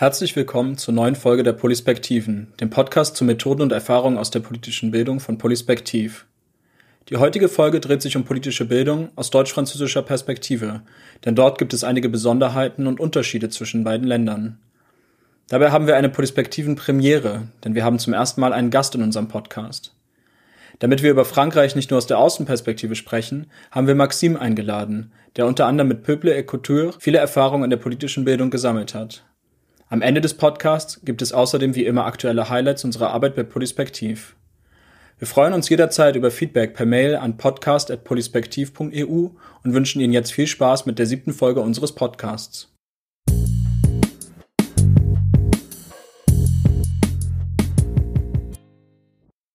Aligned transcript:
Herzlich 0.00 0.36
willkommen 0.36 0.78
zur 0.78 0.94
neuen 0.94 1.16
Folge 1.16 1.42
der 1.42 1.54
Polispektiven, 1.54 2.52
dem 2.60 2.70
Podcast 2.70 3.16
zu 3.16 3.24
Methoden 3.24 3.62
und 3.62 3.72
Erfahrungen 3.72 4.16
aus 4.16 4.30
der 4.30 4.38
politischen 4.38 4.92
Bildung 4.92 5.18
von 5.18 5.38
Polispektiv. 5.38 6.24
Die 7.08 7.16
heutige 7.16 7.48
Folge 7.48 7.80
dreht 7.80 8.00
sich 8.00 8.16
um 8.16 8.22
politische 8.22 8.64
Bildung 8.64 9.08
aus 9.16 9.30
deutsch-französischer 9.30 10.02
Perspektive, 10.02 10.82
denn 11.24 11.34
dort 11.34 11.58
gibt 11.58 11.74
es 11.74 11.82
einige 11.82 12.08
Besonderheiten 12.08 12.86
und 12.86 13.00
Unterschiede 13.00 13.48
zwischen 13.48 13.82
beiden 13.82 14.06
Ländern. 14.06 14.60
Dabei 15.48 15.72
haben 15.72 15.88
wir 15.88 15.96
eine 15.96 16.10
Polispektiven 16.10 16.76
Premiere, 16.76 17.48
denn 17.64 17.74
wir 17.74 17.84
haben 17.84 17.98
zum 17.98 18.12
ersten 18.12 18.40
Mal 18.40 18.52
einen 18.52 18.70
Gast 18.70 18.94
in 18.94 19.02
unserem 19.02 19.26
Podcast. 19.26 19.96
Damit 20.78 21.02
wir 21.02 21.10
über 21.10 21.24
Frankreich 21.24 21.74
nicht 21.74 21.90
nur 21.90 21.98
aus 21.98 22.06
der 22.06 22.20
Außenperspektive 22.20 22.94
sprechen, 22.94 23.48
haben 23.72 23.88
wir 23.88 23.96
Maxime 23.96 24.40
eingeladen, 24.40 25.10
der 25.34 25.46
unter 25.46 25.66
anderem 25.66 25.88
mit 25.88 26.04
Peuple 26.04 26.36
et 26.36 26.46
Couture 26.46 26.92
viele 27.00 27.18
Erfahrungen 27.18 27.64
in 27.64 27.70
der 27.70 27.78
politischen 27.78 28.24
Bildung 28.24 28.50
gesammelt 28.50 28.94
hat. 28.94 29.24
Am 29.90 30.02
Ende 30.02 30.20
des 30.20 30.34
Podcasts 30.34 31.00
gibt 31.02 31.22
es 31.22 31.32
außerdem 31.32 31.74
wie 31.74 31.86
immer 31.86 32.04
aktuelle 32.04 32.50
Highlights 32.50 32.84
unserer 32.84 33.10
Arbeit 33.10 33.34
bei 33.34 33.42
Polispektiv. 33.42 34.36
Wir 35.18 35.26
freuen 35.26 35.54
uns 35.54 35.68
jederzeit 35.70 36.14
über 36.14 36.30
Feedback 36.30 36.74
per 36.74 36.84
Mail 36.84 37.16
an 37.16 37.38
podcast.polispektiv.eu 37.38 39.30
und 39.64 39.74
wünschen 39.74 40.00
Ihnen 40.00 40.12
jetzt 40.12 40.32
viel 40.32 40.46
Spaß 40.46 40.84
mit 40.84 40.98
der 40.98 41.06
siebten 41.06 41.32
Folge 41.32 41.60
unseres 41.60 41.94
Podcasts. 41.94 42.70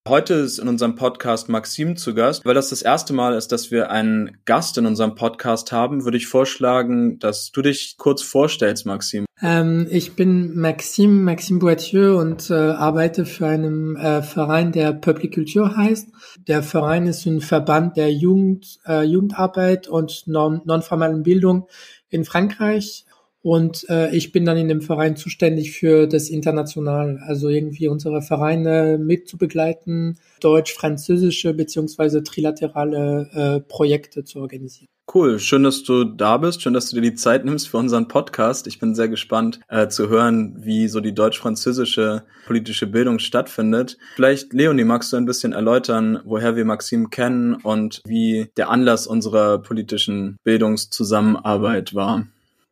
Heute 0.06 0.34
ist 0.34 0.60
in 0.60 0.68
unserem 0.68 0.96
Podcast 0.96 1.48
Maxim 1.48 1.96
zu 1.96 2.14
Gast. 2.14 2.46
Weil 2.46 2.56
das 2.56 2.72
das 2.72 2.82
erste 2.82 3.14
Mal 3.14 3.36
ist, 3.36 3.54
dass 3.54 3.72
wir 3.72 3.90
einen 3.90 4.38
Gast 4.44 4.78
in 4.78 4.86
unserem 4.86 5.16
Podcast 5.16 5.72
haben, 5.72 6.04
würde 6.04 6.18
ich 6.18 6.28
vorschlagen, 6.28 7.20
dass 7.20 7.52
du 7.52 7.62
dich 7.62 7.96
kurz 7.98 8.22
vorstellst, 8.22 8.86
Maxim. 8.86 9.26
Ähm, 9.42 9.88
ich 9.90 10.18
bin 10.18 10.60
Maxime, 10.60 11.22
Maxime 11.22 11.60
Boitieu 11.60 12.20
und 12.20 12.50
äh, 12.50 12.54
arbeite 12.54 13.24
für 13.26 13.48
einen 13.48 13.96
äh, 13.96 14.22
Verein, 14.22 14.74
der 14.74 14.92
Public 14.92 15.36
Culture 15.36 15.78
heißt. 15.78 16.10
Der 16.50 16.64
Verein 16.64 17.08
ist 17.08 17.26
ein 17.26 17.40
Verband 17.40 17.96
der 17.96 18.12
Jugend, 18.12 18.80
äh, 18.86 19.04
Jugendarbeit 19.04 19.88
und 19.88 20.28
non, 20.28 20.60
nonformalen 20.66 21.24
Bildung 21.24 21.68
in 22.10 22.26
Frankreich. 22.26 23.06
Und 23.44 23.86
äh, 23.90 24.16
ich 24.16 24.32
bin 24.32 24.46
dann 24.46 24.58
in 24.58 24.70
dem 24.70 24.82
Verein 24.82 25.18
zuständig 25.18 25.74
für 25.74 26.08
das 26.08 26.30
International, 26.30 27.20
also 27.28 27.50
irgendwie 27.50 27.90
unsere 27.90 28.22
Vereine 28.22 28.98
mitzubegleiten, 28.98 30.18
deutsch-französische 30.40 31.54
beziehungsweise 31.54 32.24
trilaterale 32.24 33.30
äh, 33.34 33.60
Projekte 33.60 34.24
zu 34.24 34.40
organisieren. 34.40 34.88
Cool, 35.14 35.38
schön, 35.40 35.64
dass 35.64 35.84
du 35.84 36.06
da 36.06 36.38
bist, 36.38 36.62
schön, 36.62 36.74
dass 36.74 36.90
du 36.90 36.96
dir 36.96 37.02
die 37.02 37.16
Zeit 37.16 37.44
nimmst 37.44 37.68
für 37.68 37.76
unseren 37.76 38.08
Podcast. 38.08 38.66
Ich 38.68 38.80
bin 38.80 38.96
sehr 38.96 39.10
gespannt 39.10 39.60
äh, 39.68 39.90
zu 39.90 40.08
hören, 40.08 40.56
wie 40.64 40.88
so 40.88 41.02
die 41.02 41.14
deutsch-französische 41.14 42.24
politische 42.48 42.88
Bildung 42.88 43.20
stattfindet. 43.20 43.98
Vielleicht, 44.16 44.54
Leonie, 44.54 44.86
magst 44.86 45.12
du 45.12 45.18
ein 45.18 45.26
bisschen 45.26 45.52
erläutern, 45.52 46.22
woher 46.24 46.56
wir 46.56 46.64
Maxim 46.64 47.10
kennen 47.10 47.56
und 47.56 48.02
wie 48.06 48.48
der 48.56 48.70
Anlass 48.70 49.06
unserer 49.06 49.62
politischen 49.62 50.38
Bildungszusammenarbeit 50.46 51.94
war? 51.94 52.26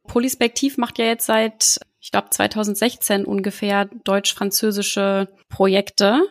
Polispektiv 0.07 0.77
macht 0.77 0.97
ja 0.97 1.05
jetzt 1.05 1.25
seit, 1.25 1.79
ich 1.99 2.11
glaube, 2.11 2.29
2016 2.29 3.25
ungefähr 3.25 3.85
deutsch-französische 4.03 5.29
Projekte. 5.49 6.21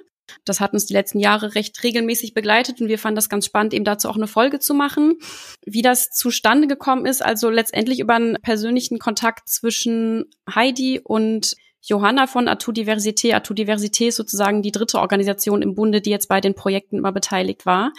Das 0.44 0.60
hat 0.60 0.72
uns 0.72 0.86
die 0.86 0.92
letzten 0.92 1.18
Jahre 1.18 1.54
recht 1.54 1.82
regelmäßig 1.82 2.34
begleitet 2.34 2.80
und 2.80 2.88
wir 2.88 2.98
fanden 2.98 3.16
das 3.16 3.28
ganz 3.28 3.46
spannend, 3.46 3.74
eben 3.74 3.84
dazu 3.84 4.08
auch 4.08 4.16
eine 4.16 4.28
Folge 4.28 4.60
zu 4.60 4.74
machen. 4.74 5.16
Wie 5.64 5.82
das 5.82 6.10
zustande 6.10 6.68
gekommen 6.68 7.06
ist, 7.06 7.22
also 7.22 7.50
letztendlich 7.50 8.00
über 8.00 8.14
einen 8.14 8.36
persönlichen 8.40 8.98
Kontakt 8.98 9.48
zwischen 9.48 10.26
Heidi 10.52 11.00
und 11.02 11.54
Johanna 11.82 12.26
von 12.26 12.48
Atu 12.48 12.72
Diversité. 12.72 13.34
Atu 13.34 13.54
Diversité 13.54 14.08
ist 14.08 14.16
sozusagen 14.16 14.62
die 14.62 14.72
dritte 14.72 14.98
Organisation 14.98 15.62
im 15.62 15.74
Bunde, 15.74 16.00
die 16.00 16.10
jetzt 16.10 16.28
bei 16.28 16.40
den 16.40 16.54
Projekten 16.54 16.98
immer 16.98 17.12
beteiligt 17.12 17.64
war. 17.64 17.92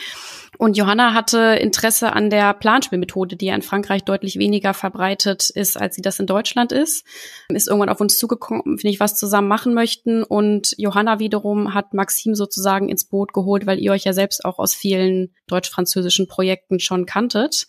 Und 0.58 0.78
Johanna 0.78 1.14
hatte 1.14 1.58
Interesse 1.60 2.14
an 2.14 2.30
der 2.30 2.54
Planspielmethode, 2.54 3.36
die 3.36 3.48
ja 3.48 3.56
in 3.56 3.62
Frankreich 3.62 4.04
deutlich 4.04 4.38
weniger 4.38 4.74
verbreitet 4.74 5.50
ist, 5.50 5.80
als 5.80 5.96
sie 5.96 6.02
das 6.02 6.20
in 6.20 6.28
Deutschland 6.28 6.72
ist. 6.72 7.06
Ist 7.50 7.68
irgendwann 7.68 7.90
auf 7.90 8.02
uns 8.02 8.18
zugekommen, 8.18 8.62
wenn 8.66 8.92
ich 8.92 9.00
was 9.00 9.16
zusammen 9.16 9.48
machen 9.48 9.74
möchten. 9.74 10.24
Und 10.24 10.76
Johanna 10.78 11.20
wiederum 11.20 11.74
hat 11.74 11.94
Maxim 11.94 12.36
sozusagen 12.36 12.90
ins 12.90 13.06
Boot 13.06 13.34
geholt, 13.34 13.66
weil 13.66 13.80
ihr 13.80 13.92
euch 13.92 14.04
ja 14.04 14.14
selbst 14.14 14.46
auch 14.46 14.60
aus 14.60 14.76
vielen 14.76 15.34
deutsch-französischen 15.48 16.28
Projekten 16.28 16.80
schon 16.80 17.06
kanntet. 17.06 17.68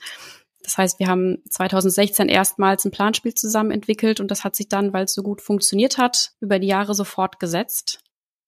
Das 0.62 0.78
heißt, 0.78 0.98
wir 0.98 1.08
haben 1.08 1.38
2016 1.48 2.28
erstmals 2.28 2.84
ein 2.84 2.90
Planspiel 2.90 3.34
zusammen 3.34 3.70
entwickelt 3.70 4.20
und 4.20 4.30
das 4.30 4.44
hat 4.44 4.56
sich 4.56 4.68
dann, 4.68 4.92
weil 4.92 5.04
es 5.04 5.14
so 5.14 5.22
gut 5.22 5.40
funktioniert 5.40 5.98
hat, 5.98 6.32
über 6.40 6.58
die 6.58 6.68
Jahre 6.68 6.94
so 6.94 7.04
fortgesetzt. 7.04 8.00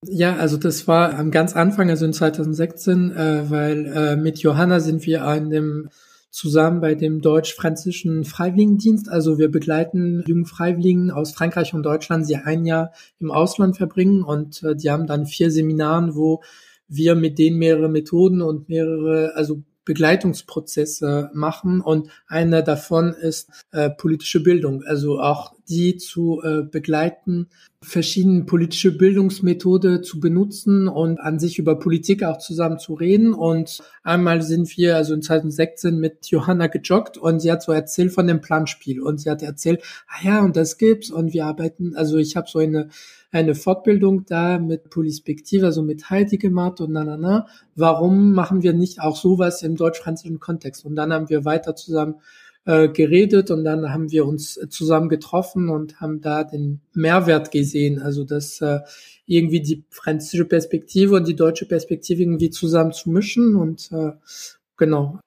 Ja, 0.06 0.36
also 0.36 0.56
das 0.56 0.86
war 0.86 1.14
am 1.18 1.30
ganz 1.30 1.54
Anfang, 1.56 1.90
also 1.90 2.04
in 2.04 2.12
2016, 2.12 3.12
äh, 3.12 3.50
weil 3.50 3.86
äh, 3.86 4.16
mit 4.16 4.38
Johanna 4.38 4.80
sind 4.80 5.06
wir 5.06 5.24
an 5.24 5.50
dem 5.50 5.88
zusammen 6.30 6.80
bei 6.80 6.96
dem 6.96 7.20
deutsch-französischen 7.20 8.24
Freiwilligendienst. 8.24 9.08
Also 9.08 9.38
wir 9.38 9.50
begleiten 9.50 10.24
jungen 10.26 10.46
Freiwilligen 10.46 11.12
aus 11.12 11.32
Frankreich 11.32 11.74
und 11.74 11.84
Deutschland, 11.84 12.28
die 12.28 12.34
ein 12.36 12.66
Jahr 12.66 12.92
im 13.20 13.30
Ausland 13.30 13.76
verbringen 13.76 14.24
und 14.24 14.62
äh, 14.64 14.74
die 14.74 14.90
haben 14.90 15.06
dann 15.06 15.26
vier 15.26 15.50
Seminaren, 15.50 16.16
wo 16.16 16.42
wir 16.88 17.14
mit 17.14 17.38
denen 17.38 17.58
mehrere 17.58 17.88
Methoden 17.88 18.42
und 18.42 18.68
mehrere, 18.68 19.32
also 19.36 19.62
Begleitungsprozesse 19.84 21.30
machen. 21.34 21.80
Und 21.80 22.10
einer 22.26 22.62
davon 22.62 23.12
ist 23.12 23.50
äh, 23.72 23.90
politische 23.90 24.42
Bildung, 24.42 24.82
also 24.84 25.20
auch 25.20 25.54
die 25.68 25.96
zu 25.96 26.42
äh, 26.42 26.62
begleiten, 26.62 27.48
verschiedene 27.80 28.44
politische 28.44 28.96
Bildungsmethode 28.96 30.02
zu 30.02 30.20
benutzen 30.20 30.88
und 30.88 31.20
an 31.20 31.38
sich 31.38 31.58
über 31.58 31.78
Politik 31.78 32.22
auch 32.22 32.38
zusammen 32.38 32.78
zu 32.78 32.94
reden. 32.94 33.34
Und 33.34 33.82
einmal 34.02 34.42
sind 34.42 34.76
wir 34.76 34.96
also 34.96 35.14
in 35.14 35.22
2016 35.22 35.98
mit 35.98 36.26
Johanna 36.26 36.66
gejoggt 36.66 37.18
und 37.18 37.40
sie 37.40 37.52
hat 37.52 37.62
so 37.62 37.72
erzählt 37.72 38.12
von 38.12 38.26
dem 38.26 38.40
Planspiel. 38.40 39.00
Und 39.00 39.20
sie 39.20 39.30
hat 39.30 39.42
erzählt, 39.42 39.82
ah 40.08 40.24
ja, 40.26 40.42
und 40.42 40.56
das 40.56 40.78
gibt's 40.78 41.10
und 41.10 41.32
wir 41.32 41.46
arbeiten, 41.46 41.94
also 41.94 42.16
ich 42.16 42.36
habe 42.36 42.48
so 42.48 42.58
eine 42.58 42.88
eine 43.34 43.54
Fortbildung 43.56 44.24
da 44.26 44.58
mit 44.58 44.90
Polispektive, 44.90 45.66
also 45.66 45.82
mit 45.82 46.08
Heidi 46.08 46.38
gemacht 46.38 46.80
und 46.80 46.92
na, 46.92 47.04
na, 47.04 47.16
na. 47.16 47.46
Warum 47.74 48.32
machen 48.32 48.62
wir 48.62 48.72
nicht 48.72 49.00
auch 49.00 49.16
sowas 49.16 49.62
im 49.62 49.74
deutsch-französischen 49.74 50.38
Kontext? 50.38 50.84
Und 50.84 50.94
dann 50.94 51.12
haben 51.12 51.28
wir 51.28 51.44
weiter 51.44 51.74
zusammen 51.74 52.20
äh, 52.64 52.88
geredet 52.88 53.50
und 53.50 53.64
dann 53.64 53.92
haben 53.92 54.12
wir 54.12 54.24
uns 54.24 54.54
zusammen 54.70 55.08
getroffen 55.08 55.68
und 55.68 56.00
haben 56.00 56.20
da 56.20 56.44
den 56.44 56.80
Mehrwert 56.92 57.50
gesehen. 57.50 58.00
Also 58.00 58.24
dass 58.24 58.60
äh, 58.60 58.78
irgendwie 59.26 59.60
die 59.60 59.84
französische 59.90 60.44
Perspektive 60.44 61.16
und 61.16 61.26
die 61.26 61.36
deutsche 61.36 61.66
Perspektive 61.66 62.22
irgendwie 62.22 62.50
zusammen 62.50 62.92
zu 62.92 63.10
mischen 63.10 63.56
und 63.56 63.90
äh, 63.90 64.12
genau. 64.76 65.18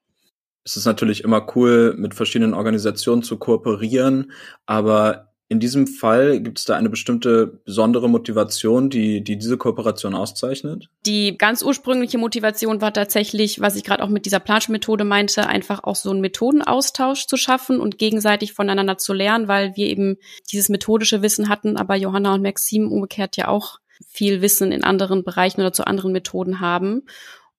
Es 0.64 0.78
ist 0.78 0.86
natürlich 0.86 1.24
immer 1.24 1.46
cool, 1.56 1.96
mit 1.98 2.14
verschiedenen 2.14 2.54
Organisationen 2.54 3.24
zu 3.24 3.38
kooperieren, 3.38 4.32
aber 4.66 5.27
in 5.50 5.62
diesem 5.62 5.88
Fall 5.88 6.42
gibt 6.42 6.60
es 6.60 6.66
da 6.66 6.76
eine 6.76 6.90
bestimmte 6.90 7.48
besondere 7.48 8.10
Motivation, 8.10 8.90
die, 8.90 9.24
die 9.24 9.38
diese 9.38 9.58
Kooperation 9.58 10.14
auszeichnet? 10.14 10.90
Die 11.06 11.38
ganz 11.38 11.62
ursprüngliche 11.62 12.18
Motivation 12.18 12.82
war 12.82 12.92
tatsächlich, 12.92 13.62
was 13.62 13.78
ich 13.78 13.86
gerade 13.86 14.04
auch 14.04 14.10
mit 14.10 14.26
dieser 14.26 14.42
Plansch-Methode 14.42 15.06
meinte, 15.06 15.48
einfach 15.48 15.84
auch 15.86 15.96
so 15.96 16.12
einen 16.12 16.20
Methodenaustausch 16.20 17.28
zu 17.28 17.38
schaffen 17.38 17.80
und 17.80 17.98
gegenseitig 17.98 18.54
voneinander 18.54 18.98
zu 18.98 19.14
lernen, 19.14 19.48
weil 19.48 19.76
wir 19.78 19.88
eben 19.88 20.18
dieses 20.52 20.68
methodische 20.68 21.22
Wissen 21.22 21.48
hatten, 21.48 21.78
aber 21.78 21.96
Johanna 21.96 22.34
und 22.34 22.42
Maxim 22.42 22.92
umgekehrt 22.92 23.38
ja 23.38 23.48
auch 23.48 23.80
viel 24.06 24.42
Wissen 24.42 24.74
in 24.74 24.84
anderen 24.84 25.24
Bereichen 25.24 25.62
oder 25.62 25.72
zu 25.72 25.88
anderen 25.88 26.12
Methoden 26.12 26.60
haben. 26.60 27.04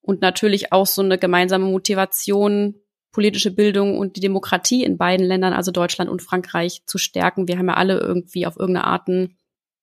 Und 0.02 0.20
natürlich 0.20 0.72
auch 0.72 0.86
so 0.86 1.02
eine 1.02 1.18
gemeinsame 1.18 1.66
Motivation, 1.66 2.74
politische 3.12 3.50
Bildung 3.50 3.98
und 3.98 4.16
die 4.16 4.20
Demokratie 4.20 4.84
in 4.84 4.98
beiden 4.98 5.26
Ländern, 5.26 5.52
also 5.52 5.70
Deutschland 5.70 6.10
und 6.10 6.22
Frankreich, 6.22 6.82
zu 6.86 6.98
stärken. 6.98 7.48
Wir 7.48 7.58
haben 7.58 7.68
ja 7.68 7.74
alle 7.74 7.98
irgendwie 7.98 8.46
auf 8.46 8.56
irgendeine 8.58 8.86
Art 8.86 9.08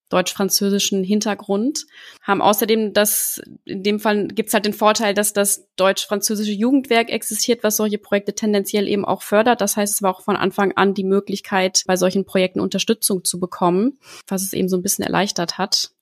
deutsch-französischen 0.09 1.03
Hintergrund, 1.03 1.85
haben 2.21 2.41
außerdem 2.41 2.93
das, 2.93 3.41
in 3.65 3.83
dem 3.83 3.99
Fall 3.99 4.27
gibt's 4.27 4.53
halt 4.53 4.65
den 4.65 4.73
Vorteil, 4.73 5.13
dass 5.13 5.33
das 5.33 5.67
deutsch-französische 5.77 6.51
Jugendwerk 6.51 7.09
existiert, 7.09 7.63
was 7.63 7.77
solche 7.77 7.97
Projekte 7.97 8.35
tendenziell 8.35 8.87
eben 8.87 9.03
auch 9.03 9.23
fördert. 9.23 9.61
Das 9.61 9.77
heißt, 9.77 9.95
es 9.95 10.01
war 10.03 10.15
auch 10.15 10.21
von 10.21 10.35
Anfang 10.35 10.73
an 10.73 10.93
die 10.93 11.03
Möglichkeit, 11.03 11.83
bei 11.87 11.97
solchen 11.97 12.25
Projekten 12.25 12.59
Unterstützung 12.59 13.23
zu 13.23 13.39
bekommen, 13.39 13.97
was 14.27 14.43
es 14.43 14.53
eben 14.53 14.69
so 14.69 14.77
ein 14.77 14.83
bisschen 14.83 15.05
erleichtert 15.05 15.57
hat. 15.57 15.94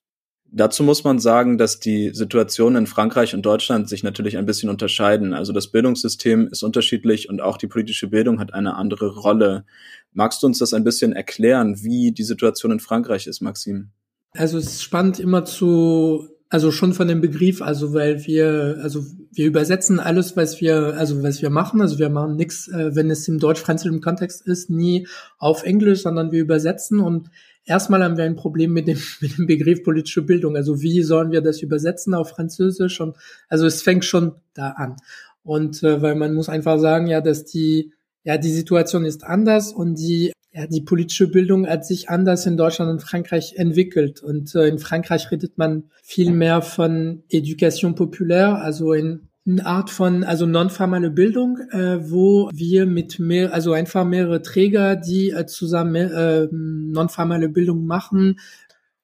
Dazu 0.55 0.83
muss 0.83 1.03
man 1.03 1.17
sagen, 1.17 1.57
dass 1.57 1.79
die 1.79 2.11
Situationen 2.13 2.83
in 2.83 2.87
Frankreich 2.87 3.33
und 3.33 3.43
Deutschland 3.43 3.89
sich 3.89 4.03
natürlich 4.03 4.37
ein 4.37 4.45
bisschen 4.45 4.69
unterscheiden. 4.69 5.33
Also 5.33 5.51
das 5.51 5.69
Bildungssystem 5.69 6.47
ist 6.47 6.61
unterschiedlich 6.61 7.27
und 7.27 7.41
auch 7.41 7.57
die 7.57 7.65
politische 7.65 8.07
Bildung 8.07 8.39
hat 8.39 8.53
eine 8.53 8.75
andere 8.75 9.15
Rolle. 9.15 9.65
Magst 10.11 10.43
du 10.43 10.47
uns 10.47 10.59
das 10.59 10.75
ein 10.75 10.83
bisschen 10.83 11.11
erklären, 11.11 11.81
wie 11.81 12.11
die 12.11 12.23
Situation 12.23 12.71
in 12.71 12.79
Frankreich 12.79 13.25
ist, 13.25 13.41
Maxim? 13.41 13.89
Also 14.33 14.59
es 14.59 14.65
ist 14.65 14.83
spannend 14.83 15.19
immer 15.19 15.43
zu, 15.43 16.27
also 16.49 16.71
schon 16.71 16.93
von 16.93 17.07
dem 17.07 17.19
Begriff, 17.19 17.63
also 17.63 17.95
weil 17.95 18.23
wir, 18.27 18.77
also 18.83 19.03
wir 19.31 19.47
übersetzen 19.47 19.99
alles, 19.99 20.37
was 20.37 20.61
wir, 20.61 20.95
also 20.99 21.23
was 21.23 21.41
wir 21.41 21.49
machen, 21.49 21.81
also 21.81 21.97
wir 21.97 22.09
machen 22.09 22.35
nichts, 22.35 22.67
äh, 22.67 22.95
wenn 22.95 23.09
es 23.09 23.27
im 23.27 23.39
deutsch-französischen 23.39 24.01
Kontext 24.01 24.45
ist, 24.45 24.69
nie 24.69 25.07
auf 25.39 25.63
Englisch, 25.63 26.03
sondern 26.03 26.31
wir 26.31 26.41
übersetzen 26.41 26.99
und 26.99 27.31
erstmal 27.65 28.03
haben 28.03 28.17
wir 28.17 28.25
ein 28.25 28.35
Problem 28.35 28.73
mit 28.73 28.87
dem, 28.87 28.99
mit 29.21 29.37
dem 29.37 29.47
Begriff 29.47 29.83
politische 29.83 30.21
Bildung. 30.21 30.55
Also 30.55 30.81
wie 30.81 31.01
sollen 31.03 31.31
wir 31.31 31.41
das 31.41 31.61
übersetzen 31.61 32.13
auf 32.13 32.29
Französisch? 32.29 33.01
Und 33.01 33.17
also 33.49 33.65
es 33.65 33.81
fängt 33.81 34.05
schon 34.05 34.35
da 34.53 34.71
an. 34.71 34.95
Und 35.43 35.83
äh, 35.83 36.01
weil 36.01 36.15
man 36.15 36.33
muss 36.33 36.49
einfach 36.49 36.79
sagen, 36.79 37.07
ja, 37.07 37.21
dass 37.21 37.45
die, 37.45 37.91
ja, 38.23 38.37
die 38.37 38.51
Situation 38.51 39.05
ist 39.05 39.23
anders 39.23 39.73
und 39.73 39.95
die, 39.95 40.31
ja, 40.53 40.67
die 40.67 40.81
politische 40.81 41.27
Bildung 41.27 41.67
hat 41.67 41.85
sich 41.85 42.09
anders 42.09 42.45
in 42.45 42.57
Deutschland 42.57 42.91
und 42.91 43.01
Frankreich 43.01 43.55
entwickelt. 43.57 44.23
Und 44.23 44.55
äh, 44.55 44.67
in 44.67 44.79
Frankreich 44.79 45.31
redet 45.31 45.57
man 45.57 45.89
viel 46.01 46.31
mehr 46.31 46.61
von 46.61 47.23
Education 47.29 47.95
populaire, 47.95 48.59
also 48.59 48.93
in 48.93 49.27
eine 49.45 49.65
Art 49.65 49.89
von, 49.89 50.23
also 50.23 50.45
nonformale 50.45 51.09
Bildung, 51.09 51.57
äh, 51.71 52.09
wo 52.09 52.49
wir 52.53 52.85
mit 52.85 53.19
mehr, 53.19 53.53
also 53.53 53.73
einfach 53.73 54.05
mehrere 54.05 54.41
Träger, 54.41 54.95
die 54.95 55.31
äh, 55.31 55.45
zusammen 55.45 55.95
äh, 55.95 56.47
nonformale 56.51 57.49
Bildung 57.49 57.85
machen, 57.85 58.39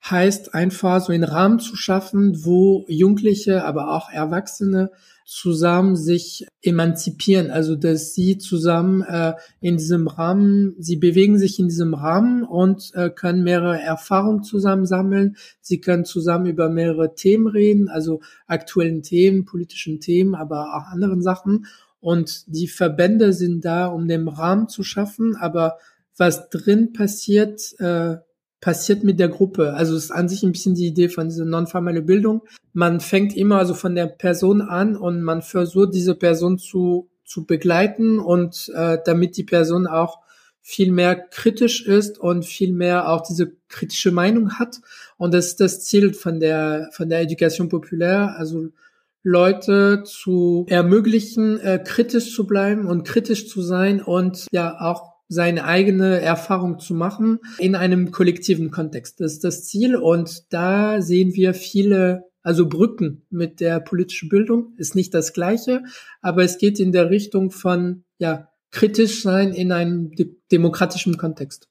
heißt 0.04 0.54
einfach 0.54 1.02
so 1.02 1.12
einen 1.12 1.24
Rahmen 1.24 1.60
zu 1.60 1.76
schaffen, 1.76 2.46
wo 2.46 2.86
Jugendliche, 2.88 3.66
aber 3.66 3.96
auch 3.96 4.10
Erwachsene 4.10 4.92
zusammen 5.26 5.96
sich 5.96 6.48
emanzipieren, 6.64 7.52
also 7.52 7.76
dass 7.76 8.16
sie 8.16 8.40
zusammen 8.40 9.04
äh, 9.04 9.34
in 9.62 9.78
diesem 9.78 10.08
Rahmen, 10.08 10.74
sie 10.80 10.96
bewegen 10.96 11.38
sich 11.38 11.60
in 11.60 11.68
diesem 11.68 11.94
Rahmen 11.94 12.44
und 12.44 12.92
äh, 12.96 13.12
können 13.12 13.44
mehrere 13.44 13.80
Erfahrungen 13.80 14.42
zusammen 14.42 14.88
sammeln. 14.88 15.36
Sie 15.62 15.82
können 15.82 16.04
zusammen 16.04 16.48
über 16.48 16.70
mehrere 16.70 17.14
Themen 17.14 17.46
reden, 17.46 17.90
also 17.90 18.22
aktuellen 18.48 19.04
Themen, 19.04 19.46
politischen 19.46 20.00
Themen, 20.00 20.34
aber 20.34 20.76
auch 20.76 20.92
anderen 20.92 21.22
Sachen. 21.22 21.68
Und 22.00 22.46
die 22.48 22.68
Verbände 22.68 23.34
sind 23.34 23.64
da, 23.66 23.86
um 23.86 24.08
den 24.08 24.28
Rahmen 24.28 24.68
zu 24.68 24.82
schaffen, 24.82 25.36
aber 25.36 25.78
was 26.18 26.50
drin 26.50 26.92
passiert, 26.92 27.80
äh, 27.80 28.18
passiert 28.62 29.04
mit 29.04 29.20
der 29.20 29.30
Gruppe. 29.30 29.74
Also 29.74 29.96
es 29.96 30.06
ist 30.06 30.12
an 30.12 30.28
sich 30.28 30.44
ein 30.44 30.52
bisschen 30.52 30.76
die 30.76 30.88
Idee 30.88 31.10
von 31.10 31.30
dieser 31.30 31.46
nonformelle 31.46 32.02
Bildung. 32.02 32.42
Man 32.74 33.00
fängt 33.00 33.36
immer 33.36 33.58
also 33.58 33.74
von 33.74 33.96
der 33.96 34.08
Person 34.08 34.62
an 34.62 34.96
und 34.96 35.22
man 35.22 35.42
versucht 35.42 35.94
diese 35.94 36.16
Person 36.16 36.58
zu 36.58 37.10
zu 37.30 37.46
begleiten 37.46 38.18
und 38.18 38.72
äh, 38.76 38.98
damit 39.06 39.38
die 39.38 39.44
Person 39.44 39.86
auch 39.86 40.20
viel 40.62 40.92
mehr 40.92 41.16
kritisch 41.16 41.86
ist 41.86 42.20
und 42.20 42.44
viel 42.44 42.74
mehr 42.74 43.10
auch 43.10 43.22
diese 43.22 43.54
kritische 43.70 44.12
Meinung 44.12 44.58
hat. 44.58 44.82
Und 45.18 45.34
das 45.34 45.48
ist 45.48 45.60
das 45.60 45.86
Ziel 45.86 46.14
von 46.14 46.40
der 46.40 46.90
von 46.92 47.08
der 47.08 47.22
Education 47.22 47.70
populaire, 47.70 48.36
also 48.36 48.70
Leute 49.22 50.04
zu 50.06 50.66
ermöglichen, 50.70 51.60
äh, 51.60 51.80
kritisch 51.84 52.34
zu 52.34 52.48
bleiben 52.48 52.88
und 52.88 53.04
kritisch 53.04 53.48
zu 53.48 53.62
sein 53.62 54.02
und 54.02 54.48
ja 54.52 54.80
auch 54.80 55.19
seine 55.30 55.64
eigene 55.64 56.20
Erfahrung 56.20 56.80
zu 56.80 56.94
machen 56.94 57.40
in 57.60 57.76
einem 57.76 58.12
kollektiven 58.12 58.72
Kontext. 58.72 59.22
Das 59.22 59.34
ist 59.34 59.44
das 59.44 59.66
Ziel 59.66 59.96
und 59.96 60.52
da 60.52 61.02
sehen 61.02 61.36
wir 61.36 61.54
viele, 61.54 62.26
also 62.42 62.68
Brücken 62.68 63.26
mit 63.30 63.60
der 63.62 63.80
politischen 63.80 64.28
Bildung 64.28 64.74
ist 64.78 64.96
nicht 64.96 65.14
das 65.14 65.34
gleiche, 65.34 65.84
aber 66.22 66.44
es 66.44 66.58
geht 66.58 66.80
in 66.80 66.92
der 66.92 67.10
Richtung 67.10 67.52
von, 67.52 68.04
ja, 68.18 68.50
kritisch 68.72 69.24
sein 69.24 69.54
in 69.54 69.72
einem 69.72 70.12
de 70.12 70.36
demokratischen 70.52 71.18
Kontext 71.18 71.69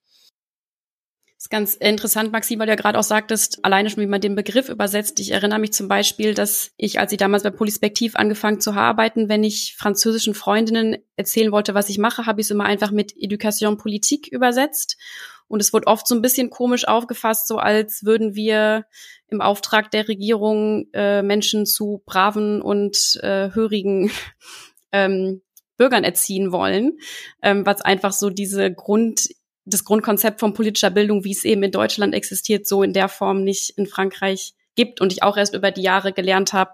ist 1.48 1.50
ganz 1.50 1.74
interessant, 1.76 2.30
Maxim, 2.30 2.58
weil 2.58 2.66
du 2.66 2.72
ja 2.72 2.76
gerade 2.76 2.98
auch 2.98 3.02
sagtest, 3.02 3.64
alleine 3.64 3.88
schon, 3.88 4.02
wie 4.02 4.06
man 4.06 4.20
den 4.20 4.34
Begriff 4.34 4.68
übersetzt. 4.68 5.18
Ich 5.18 5.30
erinnere 5.30 5.58
mich 5.58 5.72
zum 5.72 5.88
Beispiel, 5.88 6.34
dass 6.34 6.72
ich, 6.76 7.00
als 7.00 7.10
ich 7.12 7.18
damals 7.18 7.42
bei 7.42 7.50
Polispektiv 7.50 8.16
angefangen 8.16 8.60
zu 8.60 8.72
arbeiten, 8.72 9.30
wenn 9.30 9.42
ich 9.42 9.74
französischen 9.78 10.34
Freundinnen 10.34 10.98
erzählen 11.16 11.50
wollte, 11.50 11.72
was 11.72 11.88
ich 11.88 11.96
mache, 11.96 12.26
habe 12.26 12.42
ich 12.42 12.46
es 12.46 12.50
immer 12.50 12.64
einfach 12.64 12.90
mit 12.90 13.14
Education 13.16 13.78
Politik 13.78 14.28
übersetzt. 14.28 14.98
Und 15.46 15.60
es 15.60 15.72
wurde 15.72 15.86
oft 15.86 16.06
so 16.06 16.14
ein 16.14 16.20
bisschen 16.20 16.50
komisch 16.50 16.86
aufgefasst, 16.86 17.48
so 17.48 17.56
als 17.56 18.04
würden 18.04 18.34
wir 18.34 18.84
im 19.28 19.40
Auftrag 19.40 19.90
der 19.90 20.06
Regierung 20.06 20.88
äh, 20.92 21.22
Menschen 21.22 21.64
zu 21.64 22.02
braven 22.04 22.60
und 22.60 23.18
äh, 23.22 23.54
hörigen 23.54 24.10
ähm, 24.92 25.40
Bürgern 25.78 26.04
erziehen 26.04 26.52
wollen, 26.52 26.98
ähm, 27.40 27.64
was 27.64 27.80
einfach 27.80 28.12
so 28.12 28.28
diese 28.28 28.70
Grund 28.70 29.28
das 29.68 29.84
Grundkonzept 29.84 30.40
von 30.40 30.54
politischer 30.54 30.90
Bildung, 30.90 31.24
wie 31.24 31.32
es 31.32 31.44
eben 31.44 31.62
in 31.62 31.70
Deutschland 31.70 32.14
existiert, 32.14 32.66
so 32.66 32.82
in 32.82 32.92
der 32.92 33.08
Form 33.08 33.44
nicht 33.44 33.70
in 33.76 33.86
Frankreich 33.86 34.54
gibt 34.74 35.00
und 35.00 35.12
ich 35.12 35.22
auch 35.22 35.36
erst 35.36 35.54
über 35.54 35.70
die 35.70 35.82
Jahre 35.82 36.12
gelernt 36.12 36.52
habe, 36.52 36.72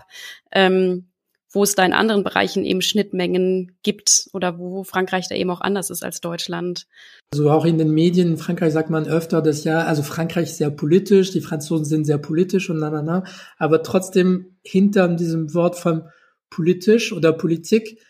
ähm, 0.53 1.09
wo 1.51 1.63
es 1.63 1.75
da 1.75 1.85
in 1.85 1.93
anderen 1.93 2.25
Bereichen 2.25 2.65
eben 2.65 2.83
Schnittmengen 2.83 3.79
gibt 3.83 4.29
oder 4.33 4.59
wo 4.59 4.83
Frankreich 4.83 5.29
da 5.29 5.35
eben 5.37 5.51
auch 5.51 5.61
anders 5.61 5.89
ist 5.91 6.05
als 6.05 6.21
Deutschland. 6.21 6.87
Also 7.33 7.51
auch 7.51 7.65
in 7.65 7.79
den 7.79 7.91
Medien 7.91 8.33
in 8.33 8.37
Frankreich 8.37 8.73
sagt 8.73 8.91
man 8.91 9.07
öfter, 9.07 9.41
dass 9.41 9.65
ja, 9.65 9.85
also 9.85 10.03
Frankreich 10.03 10.51
ist 10.51 10.59
sehr 10.59 10.71
politisch, 10.71 11.31
die 11.31 11.41
Franzosen 11.41 11.85
sind 11.85 12.05
sehr 12.05 12.19
politisch 12.19 12.71
und 12.71 12.79
na, 12.79 12.91
na, 12.91 13.03
na. 13.03 13.25
Aber 13.57 13.83
trotzdem 13.83 14.57
hinter 14.63 15.09
diesem 15.09 15.55
Wort 15.55 15.77
von 15.77 16.09
politisch 16.51 17.13
oder 17.13 17.33
Politik 17.33 18.01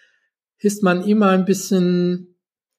ist 0.59 0.83
man 0.83 1.05
immer 1.05 1.29
ein 1.29 1.45
bisschen 1.45 2.34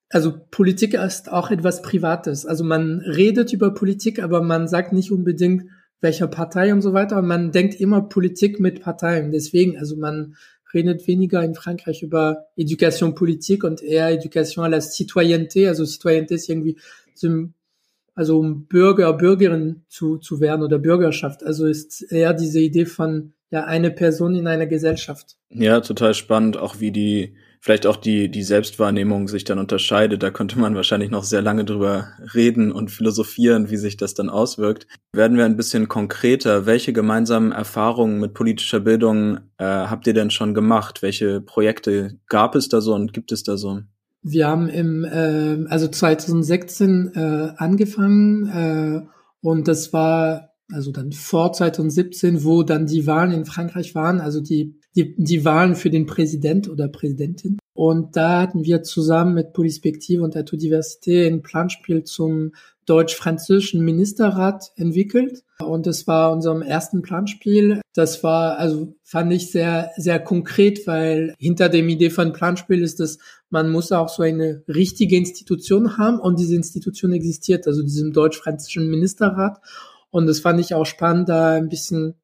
also 0.10 0.34
Politik 0.52 0.94
ist 0.94 1.32
auch 1.32 1.52
etwas 1.52 1.82
Privates. 1.82 2.46
Also 2.46 2.64
man 2.64 3.00
redet 3.00 3.54
über 3.54 3.74
Politik, 3.74 4.22
aber 4.22 4.42
man 4.42 4.68
sagt 4.68 4.94
nicht 4.94 5.12
unbedingt, 5.12 5.64
welcher 6.02 6.28
Partei 6.28 6.74
und 6.74 6.82
so 6.82 6.94
weiter. 6.94 7.22
Man 7.22 7.52
denkt 7.52 7.80
immer 7.80 8.02
Politik 8.02 8.60
mit 8.60 8.82
Parteien. 8.82 9.32
Deswegen, 9.32 9.78
also 9.78 9.96
man 9.96 10.36
redet 10.74 11.08
weniger 11.08 11.44
in 11.44 11.56
Frankreich 11.56 12.04
über 12.04 12.46
Education 12.56 13.16
Politik 13.16 13.64
und 13.64 13.82
eher 13.82 14.10
Education 14.10 14.64
à 14.64 14.68
la 14.68 14.78
Citoyenneté. 14.78 15.68
Also 15.68 15.84
Citoyenneté 15.84 16.36
ist 16.36 16.50
irgendwie 16.50 16.78
zum, 17.16 17.54
also 18.14 18.40
um 18.40 18.68
Bürger, 18.68 19.12
Bürgerin 19.14 19.84
zu, 19.88 20.18
zu 20.18 20.40
werden 20.40 20.62
oder 20.62 20.78
Bürgerschaft. 20.78 21.44
Also 21.44 21.66
ist 21.66 22.12
eher 22.12 22.34
diese 22.34 22.60
Idee 22.60 22.86
von 22.86 23.34
ja 23.50 23.64
eine 23.64 23.90
Person 23.90 24.36
in 24.36 24.48
einer 24.48 24.68
Gesellschaft. 24.68 25.38
Ja, 25.50 25.80
total 25.80 26.14
spannend, 26.14 26.58
auch 26.58 26.80
wie 26.80 26.92
die 26.92 27.36
vielleicht 27.66 27.88
auch 27.88 27.96
die, 27.96 28.30
die 28.30 28.44
Selbstwahrnehmung 28.44 29.28
sich 29.28 29.44
dann 29.44 29.58
unterscheidet. 29.58 30.22
Da 30.22 30.30
könnte 30.30 30.60
man 30.60 30.76
wahrscheinlich 30.76 31.10
noch 31.10 31.24
sehr 31.24 31.42
lange 31.42 31.66
drüber 31.66 32.10
reden 32.36 32.72
und 32.72 32.92
philosophieren, 32.92 33.72
wie 33.72 33.78
sich 33.78 33.98
das 33.98 34.14
dann 34.14 34.30
auswirkt. 34.30 34.86
Werden 35.14 35.36
wir 35.36 35.46
ein 35.46 35.58
bisschen 35.58 35.88
konkreter. 35.88 36.68
Welche 36.68 36.94
gemeinsamen 36.94 37.52
Erfahrungen 37.52 38.20
mit 38.20 38.36
politischer 38.36 38.82
Bildung 38.82 39.40
äh, 39.58 39.66
habt 39.66 40.06
ihr 40.06 40.14
denn 40.14 40.30
schon 40.30 40.54
gemacht? 40.54 41.02
Welche 41.02 41.42
Projekte 41.42 42.20
gab 42.28 42.54
es 42.54 42.70
da 42.70 42.82
so 42.82 42.94
und 42.94 43.14
gibt 43.14 43.32
es 43.32 43.42
da 43.42 43.58
so? 43.58 43.80
Wir 44.22 44.48
haben 44.48 44.70
im, 44.70 45.04
äh, 45.04 45.66
also 45.68 45.88
2016 45.88 47.14
äh, 47.16 47.54
angefangen 47.58 48.48
äh, 48.48 49.08
und 49.42 49.68
das 49.68 49.92
war 49.92 50.52
also 50.72 50.92
dann 50.92 51.14
vor 51.14 51.52
2017, 51.52 52.44
wo 52.44 52.62
dann 52.62 52.86
die 52.86 53.08
Wahlen 53.08 53.32
in 53.32 53.46
Frankreich 53.46 53.96
waren, 53.96 54.22
also 54.22 54.40
die, 54.40 54.80
die, 54.96 55.16
die 55.18 55.46
Wahlen 55.46 55.76
für 55.76 55.90
den 55.90 56.06
Präsident 56.06 56.70
oder 56.70 56.88
Präsidentin. 56.88 57.58
Und 57.74 58.16
da 58.16 58.42
hatten 58.42 58.64
wir 58.64 58.84
zusammen 58.84 59.34
mit 59.34 59.52
Polispektive 59.52 60.24
und 60.24 60.36
der 60.36 60.46
Diversité 60.46 61.28
ein 61.28 61.42
Planspiel 61.42 62.04
zum 62.06 62.54
deutsch-französischen 62.86 63.84
Ministerrat 63.84 64.72
entwickelt. 64.76 65.44
Und 65.60 65.86
das 65.86 66.08
war 66.08 66.32
unserem 66.32 66.62
ersten 66.62 67.02
Planspiel. 67.02 67.82
Das 67.94 68.24
war, 68.24 68.58
also 68.58 68.96
fand 69.04 69.34
ich 69.34 69.52
sehr, 69.52 69.92
sehr 69.98 70.20
konkret, 70.20 70.88
weil 70.88 71.34
hinter 71.38 71.68
dem 71.68 71.90
Idee 71.90 72.10
von 72.10 72.32
Planspiel 72.32 72.82
ist 72.82 73.00
dass 73.00 73.18
man 73.50 73.70
muss 73.70 73.92
auch 73.92 74.10
so 74.10 74.24
eine 74.24 74.64
richtige 74.68 75.18
Institution 75.18 75.98
haben 75.98 76.20
und 76.20 76.40
diese 76.40 76.56
Institution 76.56 77.14
existiert, 77.14 77.68
also 77.68 77.84
diesem 77.84 78.14
deutsch-französischen 78.14 78.90
Ministerrat. 78.90 79.60
Und 80.12 80.28
das 80.28 80.40
fand 80.40 80.60
ich 80.60 80.74
auch 80.74 80.86
spannend, 80.86 81.30
da 81.30 81.52
ein 81.54 81.70
bisschen 81.70 82.16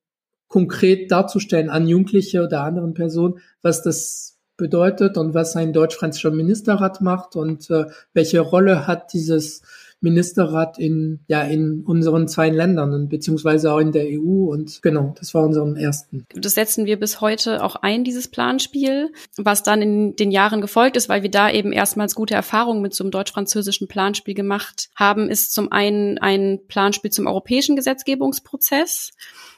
konkret 0.51 1.11
darzustellen 1.11 1.69
an 1.69 1.87
Jugendliche 1.87 2.43
oder 2.43 2.63
anderen 2.63 2.93
Personen, 2.93 3.39
was 3.61 3.81
das 3.81 4.37
bedeutet 4.57 5.17
und 5.17 5.33
was 5.33 5.55
ein 5.55 5.73
deutsch-französischer 5.73 6.31
Ministerrat 6.31 7.01
macht 7.01 7.35
und 7.35 7.69
äh, 7.71 7.85
welche 8.13 8.41
Rolle 8.41 8.85
hat 8.85 9.13
dieses 9.13 9.61
Ministerrat 10.01 10.79
in, 10.79 11.19
ja, 11.27 11.43
in 11.43 11.83
unseren 11.85 12.27
zwei 12.27 12.49
Ländern 12.49 12.93
und 12.93 13.09
beziehungsweise 13.09 13.71
auch 13.71 13.79
in 13.79 13.91
der 13.91 14.05
EU 14.05 14.51
und 14.51 14.81
genau, 14.81 15.13
das 15.17 15.33
war 15.33 15.43
unserem 15.43 15.75
ersten. 15.75 16.25
Das 16.33 16.55
setzen 16.55 16.85
wir 16.85 16.99
bis 16.99 17.21
heute 17.21 17.63
auch 17.63 17.75
ein, 17.75 18.03
dieses 18.03 18.27
Planspiel, 18.27 19.11
was 19.37 19.63
dann 19.63 19.81
in 19.81 20.15
den 20.15 20.31
Jahren 20.31 20.59
gefolgt 20.59 20.97
ist, 20.97 21.07
weil 21.07 21.23
wir 21.23 21.31
da 21.31 21.51
eben 21.51 21.71
erstmals 21.71 22.15
gute 22.15 22.33
Erfahrungen 22.33 22.81
mit 22.81 22.95
so 22.95 23.03
einem 23.03 23.11
deutsch-französischen 23.11 23.87
Planspiel 23.87 24.33
gemacht 24.33 24.89
haben, 24.95 25.29
ist 25.29 25.53
zum 25.53 25.71
einen 25.71 26.17
ein 26.17 26.59
Planspiel 26.67 27.11
zum 27.11 27.27
europäischen 27.27 27.75
Gesetzgebungsprozess, 27.75 29.11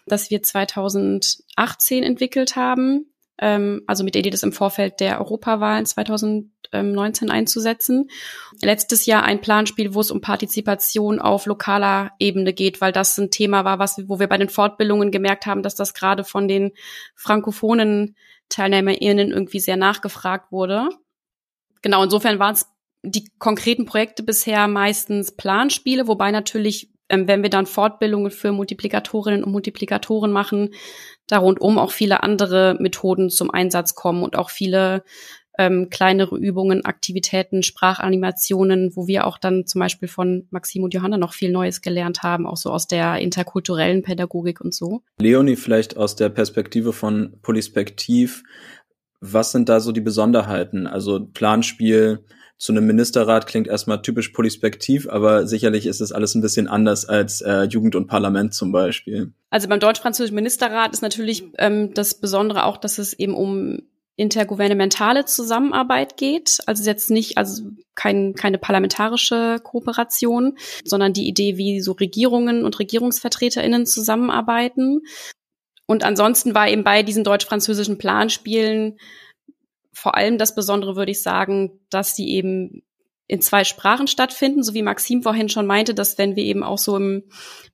das 0.05 0.29
wir 0.29 0.43
2018 0.43 2.03
entwickelt 2.03 2.57
haben 2.57 3.05
ähm, 3.39 3.81
also 3.87 4.03
mit 4.03 4.15
der 4.15 4.19
Idee, 4.19 4.29
das 4.29 4.43
im 4.43 4.53
Vorfeld 4.53 4.99
der 4.99 5.19
Europawahlen 5.19 5.85
2019 5.85 7.29
einzusetzen. 7.29 8.09
Letztes 8.61 9.05
Jahr 9.05 9.23
ein 9.23 9.41
Planspiel, 9.41 9.93
wo 9.93 10.01
es 10.01 10.11
um 10.11 10.21
Partizipation 10.21 11.19
auf 11.19 11.45
lokaler 11.45 12.11
Ebene 12.19 12.53
geht, 12.53 12.81
weil 12.81 12.91
das 12.91 13.17
ein 13.17 13.31
Thema 13.31 13.65
war, 13.65 13.79
was, 13.79 14.01
wo 14.07 14.19
wir 14.19 14.27
bei 14.27 14.37
den 14.37 14.49
Fortbildungen 14.49 15.11
gemerkt 15.11 15.45
haben, 15.45 15.63
dass 15.63 15.75
das 15.75 15.93
gerade 15.93 16.23
von 16.23 16.47
den 16.47 16.71
frankophonen 17.15 18.15
TeilnehmerInnen 18.49 19.31
irgendwie 19.31 19.59
sehr 19.59 19.77
nachgefragt 19.77 20.51
wurde. 20.51 20.89
Genau, 21.81 22.03
insofern 22.03 22.39
waren 22.39 22.53
es 22.53 22.67
die 23.03 23.29
konkreten 23.37 23.85
Projekte 23.85 24.23
bisher 24.23 24.67
meistens 24.67 25.35
Planspiele, 25.35 26.07
wobei 26.07 26.31
natürlich 26.31 26.92
ähm, 27.13 27.27
wenn 27.27 27.43
wir 27.43 27.49
dann 27.49 27.67
Fortbildungen 27.67 28.31
für 28.31 28.51
Multiplikatorinnen 28.51 29.43
und 29.43 29.51
Multiplikatoren 29.51 30.31
machen, 30.31 30.73
da 31.27 31.37
rundum 31.37 31.77
auch 31.77 31.91
viele 31.91 32.23
andere 32.23 32.75
Methoden 32.79 33.29
zum 33.29 33.51
Einsatz 33.51 33.93
kommen 33.93 34.23
und 34.23 34.35
auch 34.35 34.49
viele 34.49 35.03
ähm, 35.59 35.89
kleinere 35.91 36.35
Übungen, 36.35 36.83
Aktivitäten, 36.83 37.61
Sprachanimationen, 37.61 38.95
wo 38.95 39.05
wir 39.05 39.27
auch 39.27 39.37
dann 39.37 39.67
zum 39.67 39.79
Beispiel 39.79 40.07
von 40.07 40.47
Maxim 40.49 40.83
und 40.83 40.95
Johanna 40.95 41.17
noch 41.17 41.33
viel 41.33 41.51
Neues 41.51 41.81
gelernt 41.81 42.23
haben, 42.23 42.47
auch 42.47 42.57
so 42.57 42.71
aus 42.71 42.87
der 42.87 43.19
interkulturellen 43.19 44.01
Pädagogik 44.01 44.59
und 44.61 44.73
so. 44.73 45.03
Leonie, 45.19 45.55
vielleicht 45.55 45.95
aus 45.95 46.15
der 46.15 46.29
Perspektive 46.29 46.91
von 46.91 47.37
Polispektiv, 47.43 48.43
was 49.21 49.51
sind 49.51 49.69
da 49.69 49.79
so 49.79 49.91
die 49.91 50.01
Besonderheiten? 50.01 50.87
Also 50.87 51.23
Planspiel, 51.23 52.25
zu 52.57 52.71
einem 52.71 52.87
Ministerrat 52.87 53.47
klingt 53.47 53.67
erstmal 53.67 54.01
typisch 54.01 54.29
polispektiv, 54.29 55.09
aber 55.09 55.47
sicherlich 55.47 55.85
ist 55.85 56.01
es 56.01 56.11
alles 56.11 56.33
ein 56.35 56.41
bisschen 56.41 56.67
anders 56.67 57.05
als 57.05 57.41
äh, 57.41 57.63
Jugend 57.63 57.95
und 57.95 58.07
Parlament 58.07 58.53
zum 58.53 58.71
Beispiel. 58.71 59.33
Also 59.49 59.67
beim 59.67 59.79
deutsch-französischen 59.79 60.35
Ministerrat 60.35 60.93
ist 60.93 61.01
natürlich 61.01 61.43
ähm, 61.57 61.93
das 61.93 62.15
Besondere 62.15 62.65
auch, 62.65 62.77
dass 62.77 62.99
es 62.99 63.13
eben 63.13 63.33
um 63.33 63.81
intergouvernementale 64.15 65.25
Zusammenarbeit 65.25 66.17
geht. 66.17 66.59
Also 66.67 66.83
jetzt 66.83 67.09
nicht, 67.09 67.37
also 67.37 67.63
kein, 67.95 68.35
keine 68.35 68.59
parlamentarische 68.59 69.59
Kooperation, 69.63 70.57
sondern 70.85 71.13
die 71.13 71.27
Idee, 71.27 71.57
wie 71.57 71.81
so 71.81 71.93
Regierungen 71.93 72.63
und 72.63 72.79
RegierungsvertreterInnen 72.79 73.85
zusammenarbeiten. 73.85 75.01
Und 75.87 76.03
ansonsten 76.03 76.53
war 76.53 76.69
eben 76.69 76.83
bei 76.83 77.03
diesen 77.03 77.23
deutsch-französischen 77.23 77.97
Planspielen 77.97 78.97
vor 79.93 80.15
allem 80.15 80.37
das 80.37 80.55
Besondere, 80.55 80.95
würde 80.95 81.11
ich 81.11 81.21
sagen, 81.21 81.79
dass 81.89 82.15
die 82.15 82.33
eben 82.33 82.83
in 83.27 83.41
zwei 83.41 83.63
Sprachen 83.63 84.07
stattfinden, 84.07 84.63
so 84.63 84.73
wie 84.73 84.81
Maxim 84.81 85.23
vorhin 85.23 85.47
schon 85.49 85.65
meinte, 85.65 85.93
dass 85.93 86.17
wenn 86.17 86.35
wir 86.35 86.43
eben 86.43 86.61
auch 86.61 86.77
so 86.77 86.97
im, 86.97 87.23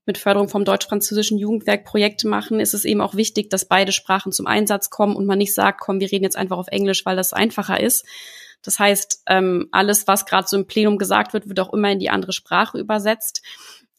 mit 0.05 0.17
Förderung 0.17 0.47
vom 0.47 0.63
deutsch-französischen 0.63 1.37
Jugendwerk 1.37 1.85
Projekte 1.85 2.27
machen, 2.27 2.59
ist 2.59 2.73
es 2.73 2.85
eben 2.85 3.01
auch 3.01 3.15
wichtig, 3.15 3.49
dass 3.49 3.65
beide 3.65 3.91
Sprachen 3.91 4.31
zum 4.31 4.45
Einsatz 4.45 4.89
kommen 4.89 5.15
und 5.15 5.25
man 5.25 5.39
nicht 5.39 5.55
sagt, 5.55 5.81
komm, 5.81 5.99
wir 5.99 6.11
reden 6.11 6.23
jetzt 6.23 6.37
einfach 6.37 6.57
auf 6.57 6.67
Englisch, 6.67 7.05
weil 7.05 7.15
das 7.15 7.33
einfacher 7.33 7.79
ist. 7.79 8.05
Das 8.61 8.77
heißt, 8.77 9.23
ähm, 9.27 9.69
alles, 9.71 10.07
was 10.07 10.25
gerade 10.25 10.47
so 10.47 10.57
im 10.57 10.67
Plenum 10.67 10.97
gesagt 10.97 11.33
wird, 11.33 11.49
wird 11.49 11.59
auch 11.59 11.73
immer 11.73 11.91
in 11.91 11.99
die 11.99 12.09
andere 12.09 12.33
Sprache 12.33 12.77
übersetzt. 12.77 13.41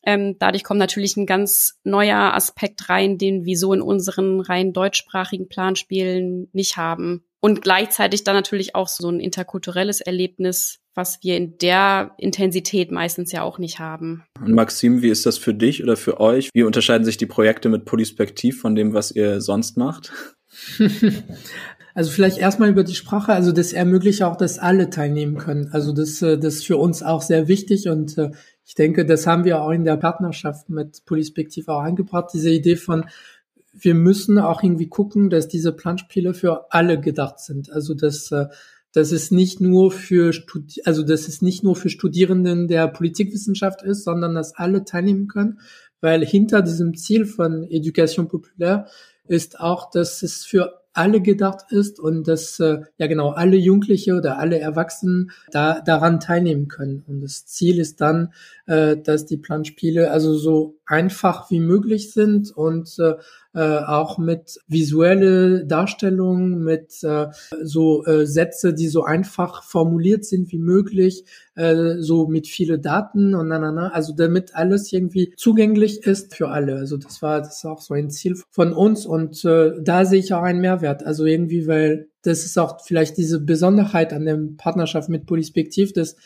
Ähm, 0.03 0.37
dadurch 0.39 0.65
kommt 0.65 0.79
natürlich 0.79 1.17
ein 1.17 1.27
ganz 1.27 1.79
neuer 1.83 2.33
Aspekt 2.35 2.89
rein, 2.89 3.19
den 3.19 3.45
wir 3.45 3.59
so 3.59 3.75
in 3.75 3.83
unseren 3.83 4.41
rein 4.41 4.73
deutschsprachigen 4.73 5.49
Planspielen 5.49 6.49
nicht 6.53 6.77
haben 6.77 7.25
und 7.40 7.62
gleichzeitig 7.62 8.25
dann 8.25 8.37
natürlich 8.37 8.75
auch 8.75 8.88
so 8.88 9.09
ein 9.09 9.20
interkulturelles 9.20 10.00
Erlebnis, 10.00 10.78
was 10.94 11.18
wir 11.23 11.37
in 11.37 11.56
der 11.59 12.12
Intensität 12.18 12.90
meistens 12.90 13.32
ja 13.32 13.42
auch 13.42 13.59
nicht 13.59 13.78
haben. 13.78 14.25
Und 14.40 14.54
Maxim, 14.54 15.02
wie 15.02 15.09
ist 15.09 15.26
das 15.26 15.38
für 15.38 15.54
dich 15.54 15.82
oder 15.82 15.97
für 15.97 16.20
euch? 16.20 16.50
Wie 16.52 16.62
unterscheiden 16.62 17.04
sich 17.04 17.16
die 17.16 17.26
Projekte 17.26 17.68
mit 17.68 17.85
Polispektiv 17.85 18.61
von 18.61 18.75
dem, 18.75 18.92
was 18.92 19.11
ihr 19.11 19.40
sonst 19.40 19.76
macht? 19.76 20.12
Also 21.94 22.12
vielleicht 22.12 22.38
erstmal 22.38 22.70
über 22.70 22.85
die 22.85 22.94
Sprache. 22.94 23.32
Also 23.32 23.52
das 23.52 23.73
ermöglicht 23.73 24.23
auch, 24.23 24.37
dass 24.37 24.59
alle 24.59 24.90
teilnehmen 24.90 25.37
können. 25.37 25.70
Also 25.73 25.92
das, 25.92 26.23
äh, 26.23 26.38
das 26.38 26.54
ist 26.54 26.66
für 26.66 26.76
uns 26.76 27.02
auch 27.02 27.23
sehr 27.23 27.49
wichtig 27.49 27.88
und 27.88 28.16
äh, 28.16 28.30
ich 28.64 28.75
denke, 28.76 29.04
das 29.04 29.26
haben 29.26 29.44
wir 29.44 29.61
auch 29.61 29.70
in 29.70 29.85
der 29.85 29.97
Partnerschaft 29.97 30.68
mit 30.68 31.04
Polispektiv 31.04 31.66
auch 31.68 31.80
eingebracht. 31.80 32.30
Diese 32.32 32.50
Idee 32.50 32.76
von 32.76 33.04
wir 33.73 33.95
müssen 33.95 34.39
auch 34.39 34.62
irgendwie 34.62 34.89
gucken, 34.89 35.31
dass 35.31 35.49
diese 35.49 35.73
Planspiele 35.73 36.35
für 36.35 36.73
alle 36.73 37.00
gedacht 37.00 37.41
sind. 37.41 37.71
Also 37.71 37.95
dass 37.95 38.31
äh, 38.33 38.47
dass 38.93 39.12
es 39.12 39.31
nicht 39.31 39.61
nur 39.61 39.93
für 39.93 40.33
Studi 40.33 40.83
also 40.85 41.03
dass 41.03 41.29
es 41.29 41.43
nicht 41.43 41.62
nur 41.62 41.77
für 41.77 41.91
Studierenden 41.91 42.67
der 42.67 42.89
Politikwissenschaft 42.89 43.83
ist, 43.83 44.05
sondern 44.05 44.35
dass 44.35 44.57
alle 44.57 44.85
teilnehmen 44.85 45.29
können, 45.29 45.61
weil 46.00 46.25
hinter 46.25 46.62
diesem 46.62 46.97
Ziel 46.97 47.25
von 47.25 47.65
Education 47.65 48.29
populaire 48.29 48.87
ist 49.29 49.61
auch, 49.61 49.91
dass 49.91 50.23
es 50.23 50.45
für 50.45 50.81
alle 50.93 51.21
gedacht 51.21 51.71
ist 51.71 52.00
und 52.00 52.27
dass 52.27 52.59
äh, 52.59 52.81
ja 52.99 53.07
genau 53.07 53.31
alle 53.31 53.57
Jugendliche 53.57 54.15
oder 54.15 54.39
alle 54.39 54.59
Erwachsenen 54.59 55.31
da 55.53 55.81
daran 55.81 56.19
teilnehmen 56.19 56.67
können. 56.67 57.05
Und 57.07 57.21
das 57.21 57.47
Ziel 57.47 57.79
ist 57.79 58.00
dann, 58.00 58.33
äh, 58.67 58.97
dass 58.97 59.25
die 59.25 59.37
Planspiele 59.37 60.11
also 60.11 60.35
so 60.35 60.80
einfach 60.90 61.50
wie 61.50 61.61
möglich 61.61 62.12
sind 62.12 62.50
und 62.50 62.99
äh, 62.99 63.14
äh, 63.54 63.78
auch 63.78 64.18
mit 64.18 64.59
visuelle 64.66 65.64
Darstellungen, 65.64 66.62
mit 66.62 67.02
äh, 67.02 67.28
so 67.62 68.04
äh, 68.04 68.26
Sätze, 68.26 68.75
die 68.75 68.88
so 68.88 69.04
einfach 69.04 69.62
formuliert 69.62 70.25
sind 70.25 70.50
wie 70.52 70.59
möglich, 70.59 71.25
äh, 71.54 71.97
so 71.99 72.26
mit 72.26 72.49
viele 72.49 72.78
Daten 72.78 73.35
und 73.35 73.49
na, 73.49 73.59
na, 73.59 73.70
na, 73.73 73.88
also 73.88 74.14
damit 74.14 74.54
alles 74.54 74.92
irgendwie 74.92 75.32
zugänglich 75.37 76.04
ist 76.04 76.35
für 76.35 76.49
alle. 76.49 76.75
Also 76.76 76.97
das 76.97 77.23
war 77.23 77.38
das 77.38 77.59
ist 77.59 77.64
auch 77.64 77.80
so 77.80 77.94
ein 77.94 78.11
Ziel 78.11 78.37
von 78.50 78.73
uns 78.73 79.06
und 79.06 79.44
äh, 79.44 79.73
da 79.80 80.04
sehe 80.04 80.20
ich 80.20 80.35
auch 80.35 80.42
einen 80.42 80.61
Mehrwert. 80.61 81.06
Also 81.06 81.25
irgendwie, 81.25 81.66
weil 81.66 82.09
das 82.23 82.44
ist 82.44 82.59
auch 82.59 82.80
vielleicht 82.85 83.16
diese 83.16 83.40
Besonderheit 83.40 84.12
an 84.12 84.25
der 84.25 84.38
Partnerschaft 84.56 85.09
mit 85.09 85.26
Polispektiv, 85.26 85.92
dass 85.92 86.16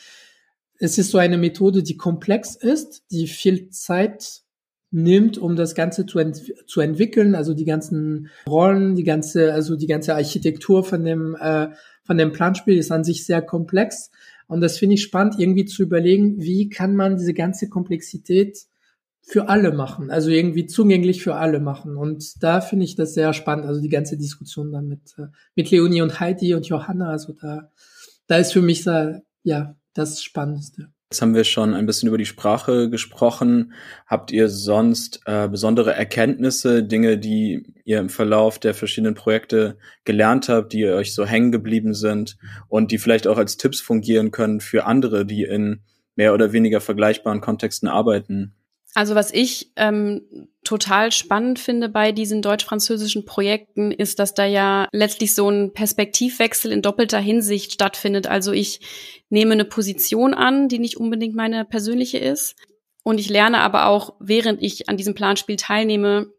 es 0.78 0.98
ist 0.98 1.10
so 1.10 1.18
eine 1.18 1.38
Methode, 1.38 1.82
die 1.82 1.96
komplex 1.96 2.56
ist, 2.56 3.04
die 3.10 3.26
viel 3.26 3.70
Zeit 3.70 4.43
nimmt, 4.94 5.38
um 5.38 5.56
das 5.56 5.74
Ganze 5.74 6.06
zu, 6.06 6.20
ent 6.20 6.40
zu 6.66 6.80
entwickeln, 6.80 7.34
also 7.34 7.52
die 7.52 7.64
ganzen 7.64 8.30
Rollen, 8.48 8.94
die 8.94 9.02
ganze, 9.02 9.52
also 9.52 9.74
die 9.74 9.88
ganze 9.88 10.14
Architektur 10.14 10.84
von 10.84 11.04
dem, 11.04 11.36
äh, 11.38 11.68
von 12.04 12.16
dem 12.16 12.32
Planspiel 12.32 12.78
ist 12.78 12.92
an 12.92 13.02
sich 13.02 13.26
sehr 13.26 13.42
komplex. 13.42 14.10
Und 14.46 14.60
das 14.60 14.78
finde 14.78 14.94
ich 14.94 15.02
spannend, 15.02 15.34
irgendwie 15.38 15.64
zu 15.64 15.82
überlegen, 15.82 16.40
wie 16.40 16.68
kann 16.68 16.94
man 16.94 17.16
diese 17.16 17.34
ganze 17.34 17.68
Komplexität 17.68 18.66
für 19.26 19.48
alle 19.48 19.72
machen, 19.72 20.10
also 20.10 20.30
irgendwie 20.30 20.66
zugänglich 20.66 21.22
für 21.22 21.34
alle 21.34 21.58
machen. 21.58 21.96
Und 21.96 22.42
da 22.42 22.60
finde 22.60 22.84
ich 22.84 22.94
das 22.94 23.14
sehr 23.14 23.32
spannend, 23.32 23.66
also 23.66 23.80
die 23.80 23.88
ganze 23.88 24.16
Diskussion 24.16 24.70
dann 24.70 24.86
mit, 24.86 25.14
äh, 25.18 25.26
mit 25.56 25.70
Leonie 25.70 26.02
und 26.02 26.20
Heidi 26.20 26.54
und 26.54 26.68
Johanna, 26.68 27.08
also 27.08 27.32
da, 27.32 27.70
da 28.28 28.36
ist 28.36 28.52
für 28.52 28.62
mich 28.62 28.84
da, 28.84 29.22
ja, 29.42 29.74
das 29.94 30.22
Spannendste. 30.22 30.93
Jetzt 31.14 31.22
haben 31.22 31.36
wir 31.36 31.44
schon 31.44 31.74
ein 31.74 31.86
bisschen 31.86 32.08
über 32.08 32.18
die 32.18 32.26
Sprache 32.26 32.90
gesprochen. 32.90 33.72
Habt 34.04 34.32
ihr 34.32 34.48
sonst 34.48 35.20
äh, 35.26 35.46
besondere 35.46 35.94
Erkenntnisse, 35.94 36.82
Dinge, 36.82 37.18
die 37.18 37.72
ihr 37.84 38.00
im 38.00 38.08
Verlauf 38.08 38.58
der 38.58 38.74
verschiedenen 38.74 39.14
Projekte 39.14 39.78
gelernt 40.02 40.48
habt, 40.48 40.72
die 40.72 40.84
euch 40.86 41.14
so 41.14 41.24
hängen 41.24 41.52
geblieben 41.52 41.94
sind 41.94 42.36
und 42.66 42.90
die 42.90 42.98
vielleicht 42.98 43.28
auch 43.28 43.38
als 43.38 43.56
Tipps 43.56 43.80
fungieren 43.80 44.32
können 44.32 44.58
für 44.58 44.86
andere, 44.86 45.24
die 45.24 45.44
in 45.44 45.82
mehr 46.16 46.34
oder 46.34 46.52
weniger 46.52 46.80
vergleichbaren 46.80 47.40
Kontexten 47.40 47.88
arbeiten? 47.88 48.56
Also 48.94 49.16
was 49.16 49.32
ich 49.32 49.72
ähm, 49.74 50.48
total 50.62 51.10
spannend 51.10 51.58
finde 51.58 51.88
bei 51.88 52.12
diesen 52.12 52.42
deutsch-französischen 52.42 53.24
Projekten, 53.24 53.90
ist, 53.90 54.20
dass 54.20 54.34
da 54.34 54.44
ja 54.44 54.88
letztlich 54.92 55.34
so 55.34 55.50
ein 55.50 55.72
Perspektivwechsel 55.72 56.70
in 56.70 56.80
doppelter 56.80 57.18
Hinsicht 57.18 57.72
stattfindet. 57.72 58.28
Also 58.28 58.52
ich 58.52 58.80
nehme 59.30 59.52
eine 59.52 59.64
Position 59.64 60.32
an, 60.32 60.68
die 60.68 60.78
nicht 60.78 60.96
unbedingt 60.96 61.34
meine 61.34 61.64
persönliche 61.64 62.18
ist. 62.18 62.54
Und 63.02 63.18
ich 63.18 63.28
lerne 63.28 63.58
aber 63.58 63.86
auch, 63.86 64.14
während 64.20 64.62
ich 64.62 64.88
an 64.88 64.96
diesem 64.96 65.14
Planspiel 65.14 65.56
teilnehme, 65.56 66.32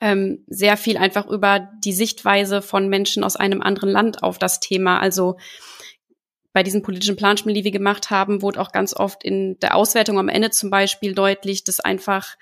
ähm, 0.00 0.44
sehr 0.48 0.78
viel 0.78 0.96
einfach 0.96 1.26
über 1.26 1.68
die 1.84 1.92
Sichtweise 1.92 2.62
von 2.62 2.88
Menschen 2.88 3.22
aus 3.22 3.36
einem 3.36 3.60
anderen 3.60 3.90
Land 3.90 4.22
auf 4.22 4.38
das 4.38 4.60
Thema. 4.60 4.98
Also 4.98 5.36
bei 6.52 6.62
diesen 6.62 6.82
politischen 6.82 7.16
Planspielen, 7.16 7.54
die 7.54 7.64
wir 7.64 7.70
gemacht 7.70 8.10
haben, 8.10 8.42
wurde 8.42 8.60
auch 8.60 8.72
ganz 8.72 8.94
oft 8.94 9.22
in 9.22 9.58
der 9.60 9.76
Auswertung 9.76 10.18
am 10.18 10.28
Ende 10.28 10.50
zum 10.50 10.70
Beispiel 10.70 11.14
deutlich, 11.14 11.64
dass 11.64 11.80
einfach 11.80 12.36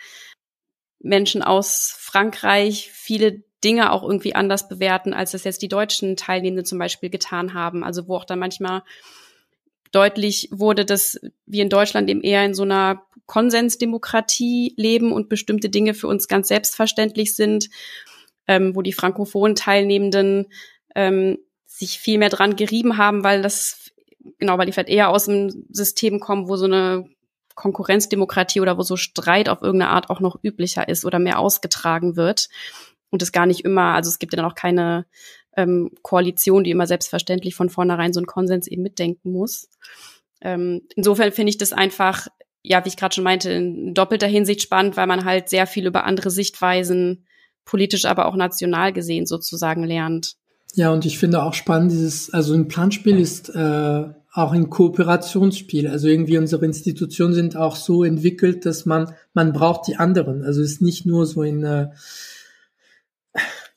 Menschen 1.01 1.43
aus 1.43 1.95
Frankreich 1.99 2.91
viele 2.93 3.43
Dinge 3.63 3.93
auch 3.93 4.03
irgendwie 4.03 4.35
anders 4.35 4.69
bewerten, 4.69 5.13
als 5.13 5.33
das 5.33 5.45
jetzt 5.45 5.63
die 5.63 5.69
deutschen 5.69 6.17
Teilnehmenden 6.17 6.65
zum 6.65 6.79
Beispiel 6.79 7.11
getan 7.11 7.55
haben. 7.55 7.85
Also 7.85 8.09
wo 8.09 8.17
auch 8.17 8.25
dann 8.25 8.39
manchmal 8.39 8.83
deutlich 9.91 10.49
wurde, 10.53 10.85
dass 10.85 11.21
wir 11.47 11.63
in 11.63 11.71
Deutschland 11.71 12.09
eben 12.09 12.23
eher 12.23 12.45
in 12.45 12.55
so 12.55 12.63
einer 12.63 13.03
Konsensdemokratie 13.27 14.75
leben 14.77 15.13
und 15.13 15.29
bestimmte 15.29 15.69
Dinge 15.69 15.95
für 15.95 16.07
uns 16.07 16.29
ganz 16.29 16.49
selbstverständlich 16.49 17.35
sind, 17.35 17.69
ähm, 18.47 18.75
wo 18.75 18.83
die 18.83 18.93
frankophonen 18.93 19.55
Teilnehmenden 19.55 20.47
ähm, 20.95 21.39
sich 21.67 21.99
viel 21.99 22.19
mehr 22.19 22.31
dran 22.31 22.57
gerieben 22.57 22.97
haben, 22.97 23.25
weil 23.25 23.43
das 23.43 23.88
genau, 24.39 24.59
weil 24.59 24.67
die 24.67 24.73
vielleicht 24.73 24.89
eher 24.89 25.11
aus 25.11 25.27
dem 25.27 25.67
System 25.71 26.21
kommen, 26.21 26.49
wo 26.49 26.57
so 26.57 26.67
eine 26.67 27.09
Konkurrenzdemokratie 27.55 28.61
oder 28.61 28.79
wo 28.79 28.83
so 28.83 28.97
Streit 28.97 29.49
auf 29.49 29.63
irgendeine 29.63 29.91
Art 29.91 30.11
auch 30.11 30.21
noch 30.21 30.39
üblicher 30.43 30.89
ist 30.89 31.05
oder 31.05 31.19
mehr 31.19 31.39
ausgetragen 31.39 32.17
wird. 32.17 32.49
Und 33.11 33.23
es 33.23 33.33
gar 33.33 33.47
nicht 33.47 33.65
immer, 33.65 33.95
also 33.95 34.09
es 34.09 34.19
gibt 34.19 34.33
ja 34.33 34.37
dann 34.37 34.51
auch 34.51 34.55
keine 34.55 35.07
ähm, 35.57 35.91
Koalition, 36.03 36.63
die 36.63 36.71
immer 36.71 36.87
selbstverständlich 36.87 37.55
von 37.55 37.69
vornherein 37.69 38.13
so 38.13 38.21
einen 38.21 38.27
Konsens 38.27 38.69
eben 38.69 38.83
mitdenken 38.83 39.33
muss. 39.33 39.69
Ähm, 40.41 40.83
insofern 40.95 41.33
finde 41.33 41.51
ich 41.51 41.59
das 41.59 41.73
einfach, 41.73 42.29
ja, 42.63 42.85
wie 42.85 42.89
ich 42.89 42.97
gerade 42.97 43.15
schon 43.15 43.25
meinte, 43.25 43.51
in 43.51 43.93
doppelter 43.95 44.29
Hinsicht 44.29 44.63
spannend, 44.63 44.97
weil 44.97 45.07
man 45.07 45.25
halt 45.25 45.49
sehr 45.49 45.67
viel 45.67 45.87
über 45.87 46.05
andere 46.05 46.31
Sichtweisen, 46.31 47.27
politisch, 47.65 48.05
aber 48.05 48.27
auch 48.27 48.37
national 48.37 48.93
gesehen 48.93 49.27
sozusagen 49.27 49.85
lernt. 49.85 50.37
Ja, 50.75 50.93
und 50.93 51.05
ich 51.05 51.19
finde 51.19 51.43
auch 51.43 51.55
spannend, 51.55 51.93
dieses, 51.93 52.33
also 52.33 52.55
ein 52.55 52.69
Planspiel 52.69 53.19
ist, 53.19 53.49
äh, 53.49 54.05
auch 54.33 54.53
ein 54.53 54.71
Kooperationsspiel. 54.71 55.89
Also 55.89 56.09
irgendwie 56.09 56.39
unsere 56.39 56.65
Institutionen 56.65 57.35
sind 57.35 57.57
auch 57.57 57.77
so 57.77 58.05
entwickelt, 58.05 58.67
dass 58.67 58.87
man, 58.87 59.15
man 59.35 59.53
braucht 59.53 59.89
die 59.89 59.97
anderen. 59.97 60.43
Also 60.45 60.63
es 60.63 60.73
ist 60.73 60.83
nicht 60.83 61.07
nur 61.07 61.27
so 61.27 61.43
eine, 61.43 61.93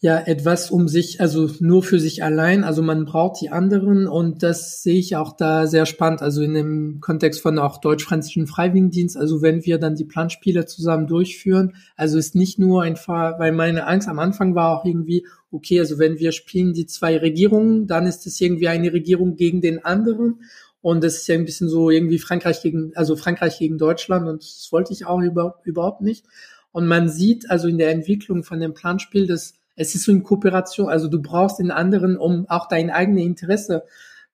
ja, 0.04 0.20
etwas 0.20 0.72
um 0.72 0.88
sich, 0.88 1.22
also 1.22 1.48
nur 1.60 1.84
für 1.84 2.00
sich 2.00 2.24
allein. 2.24 2.64
Also 2.64 2.82
man 2.82 3.06
braucht 3.06 3.40
die 3.40 3.52
anderen 3.52 4.08
und 4.08 4.42
das 4.42 4.82
sehe 4.82 4.98
ich 4.98 5.16
auch 5.16 5.38
da 5.38 5.68
sehr 5.68 5.86
spannend. 5.86 6.24
Also 6.24 6.42
in 6.42 6.56
dem 6.56 7.02
Kontext 7.02 7.40
von 7.40 7.60
auch 7.60 7.80
deutsch-französischen 7.80 8.48
Freiwilligendienst. 8.48 9.16
Also 9.16 9.44
wenn 9.44 9.64
wir 9.64 9.78
dann 9.78 9.94
die 9.94 10.06
Planspiele 10.06 10.66
zusammen 10.66 11.06
durchführen, 11.06 11.76
also 11.96 12.18
ist 12.18 12.34
nicht 12.34 12.58
nur 12.58 12.82
ein 12.82 12.96
Fall, 12.96 13.36
weil 13.38 13.52
meine 13.52 13.86
Angst 13.86 14.08
am 14.08 14.18
Anfang 14.18 14.56
war 14.56 14.80
auch 14.80 14.86
irgendwie, 14.86 15.28
okay, 15.52 15.80
also 15.80 16.00
wenn 16.00 16.18
wir 16.18 16.32
spielen 16.32 16.74
die 16.74 16.88
zwei 16.88 17.18
Regierungen, 17.18 17.86
dann 17.86 18.08
ist 18.08 18.26
es 18.26 18.42
irgendwie 18.42 18.70
eine 18.70 18.92
Regierung 18.92 19.36
gegen 19.36 19.62
den 19.62 19.86
anderen. 19.86 20.42
Und 20.82 21.04
das 21.04 21.18
ist 21.18 21.28
ja 21.28 21.36
ein 21.36 21.46
bisschen 21.46 21.70
so 21.70 21.92
irgendwie 21.92 22.18
Frankreich 22.18 22.64
gegen, 22.64 22.92
also 22.96 23.16
Frankreich 23.16 23.60
gegen 23.60 23.78
Deutschland 23.78 24.28
und 24.28 24.42
das 24.42 24.70
wollte 24.72 24.94
ich 24.94 25.06
auch 25.06 25.22
über, 25.22 25.60
überhaupt 25.64 26.02
nicht. 26.02 26.26
Und 26.72 26.88
man 26.88 27.08
sieht 27.08 27.52
also 27.52 27.68
in 27.68 27.78
der 27.78 27.92
Entwicklung 27.92 28.44
von 28.44 28.60
dem 28.60 28.74
Planspiel, 28.74 29.28
dass 29.28 29.61
es 29.76 29.96
ist 29.96 30.04
so 30.04 30.12
eine 30.12 30.22
Kooperation, 30.22 30.90
also 30.90 31.08
du 31.08 31.22
brauchst 31.22 31.60
den 31.60 31.72
anderen, 31.72 32.18
um 32.18 32.48
auch 32.50 32.68
dein 32.68 32.90
eigenes 32.90 33.24
Interesse 33.24 33.84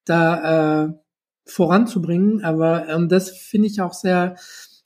da 0.05 0.85
äh, 0.85 0.93
voranzubringen. 1.45 2.43
Aber 2.43 2.87
ähm, 2.89 3.09
das 3.09 3.31
finde 3.31 3.67
ich 3.67 3.81
auch 3.81 3.93
sehr, 3.93 4.35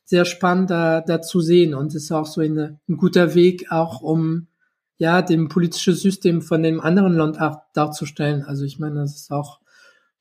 sehr 0.04 0.26
spannend 0.26 0.70
da, 0.70 1.02
da 1.02 1.22
zu 1.22 1.42
sehen 1.42 1.74
und 1.74 1.96
ist 1.96 2.12
auch 2.12 2.26
so 2.26 2.42
eine, 2.42 2.80
ein 2.88 2.98
guter 2.98 3.34
Weg 3.34 3.72
auch 3.72 4.02
um 4.02 4.48
ja 4.98 5.22
dem 5.22 5.50
politischen 5.50 5.96
System 5.96 6.42
von 6.42 6.62
dem 6.62 6.80
anderen 6.80 7.16
Land 7.16 7.42
auch 7.42 7.58
darzustellen. 7.74 8.44
Also 8.44 8.66
ich 8.66 8.78
meine, 8.78 9.00
das 9.02 9.16
ist 9.16 9.32
auch 9.32 9.60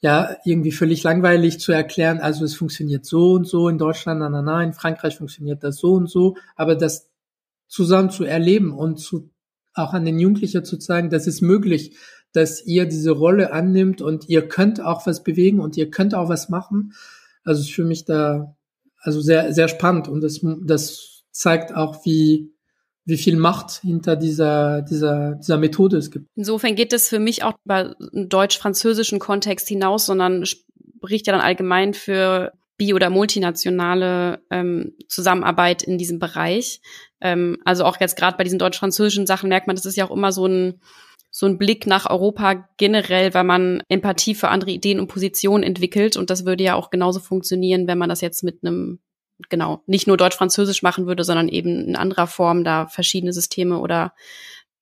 ja 0.00 0.36
irgendwie 0.44 0.72
völlig 0.72 1.02
langweilig 1.02 1.60
zu 1.60 1.72
erklären. 1.72 2.18
Also 2.18 2.44
es 2.44 2.54
funktioniert 2.54 3.04
so 3.04 3.32
und 3.32 3.46
so 3.46 3.68
in 3.68 3.76
Deutschland, 3.76 4.20
nein, 4.20 4.32
nein, 4.32 4.44
nein, 4.44 4.68
in 4.68 4.74
Frankreich 4.74 5.18
funktioniert 5.18 5.62
das 5.62 5.76
so 5.76 5.92
und 5.92 6.08
so, 6.08 6.36
aber 6.56 6.76
das 6.76 7.10
zusammen 7.68 8.10
zu 8.10 8.24
erleben 8.24 8.72
und 8.72 8.98
zu 8.98 9.30
auch 9.74 9.92
an 9.92 10.04
den 10.04 10.18
Jugendlichen 10.18 10.64
zu 10.64 10.78
zeigen, 10.78 11.10
dass 11.10 11.26
es 11.26 11.40
möglich, 11.40 11.96
dass 12.32 12.64
ihr 12.64 12.86
diese 12.86 13.10
Rolle 13.10 13.52
annimmt 13.52 14.02
und 14.02 14.28
ihr 14.28 14.46
könnt 14.48 14.80
auch 14.80 15.06
was 15.06 15.22
bewegen 15.22 15.60
und 15.60 15.76
ihr 15.76 15.90
könnt 15.90 16.14
auch 16.14 16.28
was 16.28 16.48
machen. 16.48 16.94
Also 17.44 17.62
ist 17.62 17.72
für 17.72 17.84
mich 17.84 18.04
da 18.04 18.56
also 18.98 19.20
sehr 19.20 19.52
sehr 19.52 19.68
spannend 19.68 20.08
und 20.08 20.20
das 20.20 20.40
das 20.64 21.24
zeigt 21.32 21.74
auch 21.74 22.04
wie 22.04 22.52
wie 23.10 23.16
viel 23.16 23.36
Macht 23.36 23.80
hinter 23.80 24.16
dieser, 24.16 24.82
dieser, 24.82 25.34
dieser 25.34 25.58
Methode 25.58 25.96
es 25.96 26.10
gibt. 26.10 26.26
Insofern 26.36 26.76
geht 26.76 26.92
es 26.92 27.08
für 27.08 27.18
mich 27.18 27.42
auch 27.42 27.54
über 27.64 27.96
einen 28.12 28.28
deutsch-französischen 28.28 29.18
Kontext 29.18 29.68
hinaus, 29.68 30.06
sondern 30.06 30.44
spricht 30.46 31.26
ja 31.26 31.32
dann 31.32 31.42
allgemein 31.42 31.94
für 31.94 32.52
bi- 32.76 32.94
oder 32.94 33.10
multinationale 33.10 34.42
ähm, 34.50 34.94
Zusammenarbeit 35.08 35.82
in 35.82 35.98
diesem 35.98 36.18
Bereich. 36.18 36.80
Ähm, 37.20 37.58
also 37.64 37.84
auch 37.84 37.98
jetzt 38.00 38.16
gerade 38.16 38.36
bei 38.36 38.44
diesen 38.44 38.58
deutsch-französischen 38.58 39.26
Sachen 39.26 39.48
merkt 39.48 39.66
man, 39.66 39.76
das 39.76 39.86
ist 39.86 39.96
ja 39.96 40.06
auch 40.06 40.14
immer 40.14 40.32
so 40.32 40.46
ein 40.46 40.80
so 41.30 41.46
ein 41.46 41.58
Blick 41.58 41.86
nach 41.86 42.10
Europa 42.10 42.68
generell, 42.76 43.34
weil 43.34 43.44
man 43.44 43.82
Empathie 43.88 44.34
für 44.34 44.48
andere 44.48 44.72
Ideen 44.72 44.98
und 44.98 45.06
Positionen 45.06 45.62
entwickelt. 45.62 46.16
Und 46.16 46.28
das 46.28 46.44
würde 46.44 46.64
ja 46.64 46.74
auch 46.74 46.90
genauso 46.90 47.20
funktionieren, 47.20 47.86
wenn 47.86 47.98
man 47.98 48.08
das 48.08 48.20
jetzt 48.20 48.42
mit 48.42 48.64
einem, 48.64 48.98
genau, 49.48 49.82
nicht 49.86 50.08
nur 50.08 50.16
Deutsch-Französisch 50.16 50.82
machen 50.82 51.06
würde, 51.06 51.22
sondern 51.22 51.48
eben 51.48 51.88
in 51.88 51.96
anderer 51.96 52.26
Form 52.26 52.64
da 52.64 52.88
verschiedene 52.88 53.32
Systeme 53.32 53.78
oder 53.78 54.12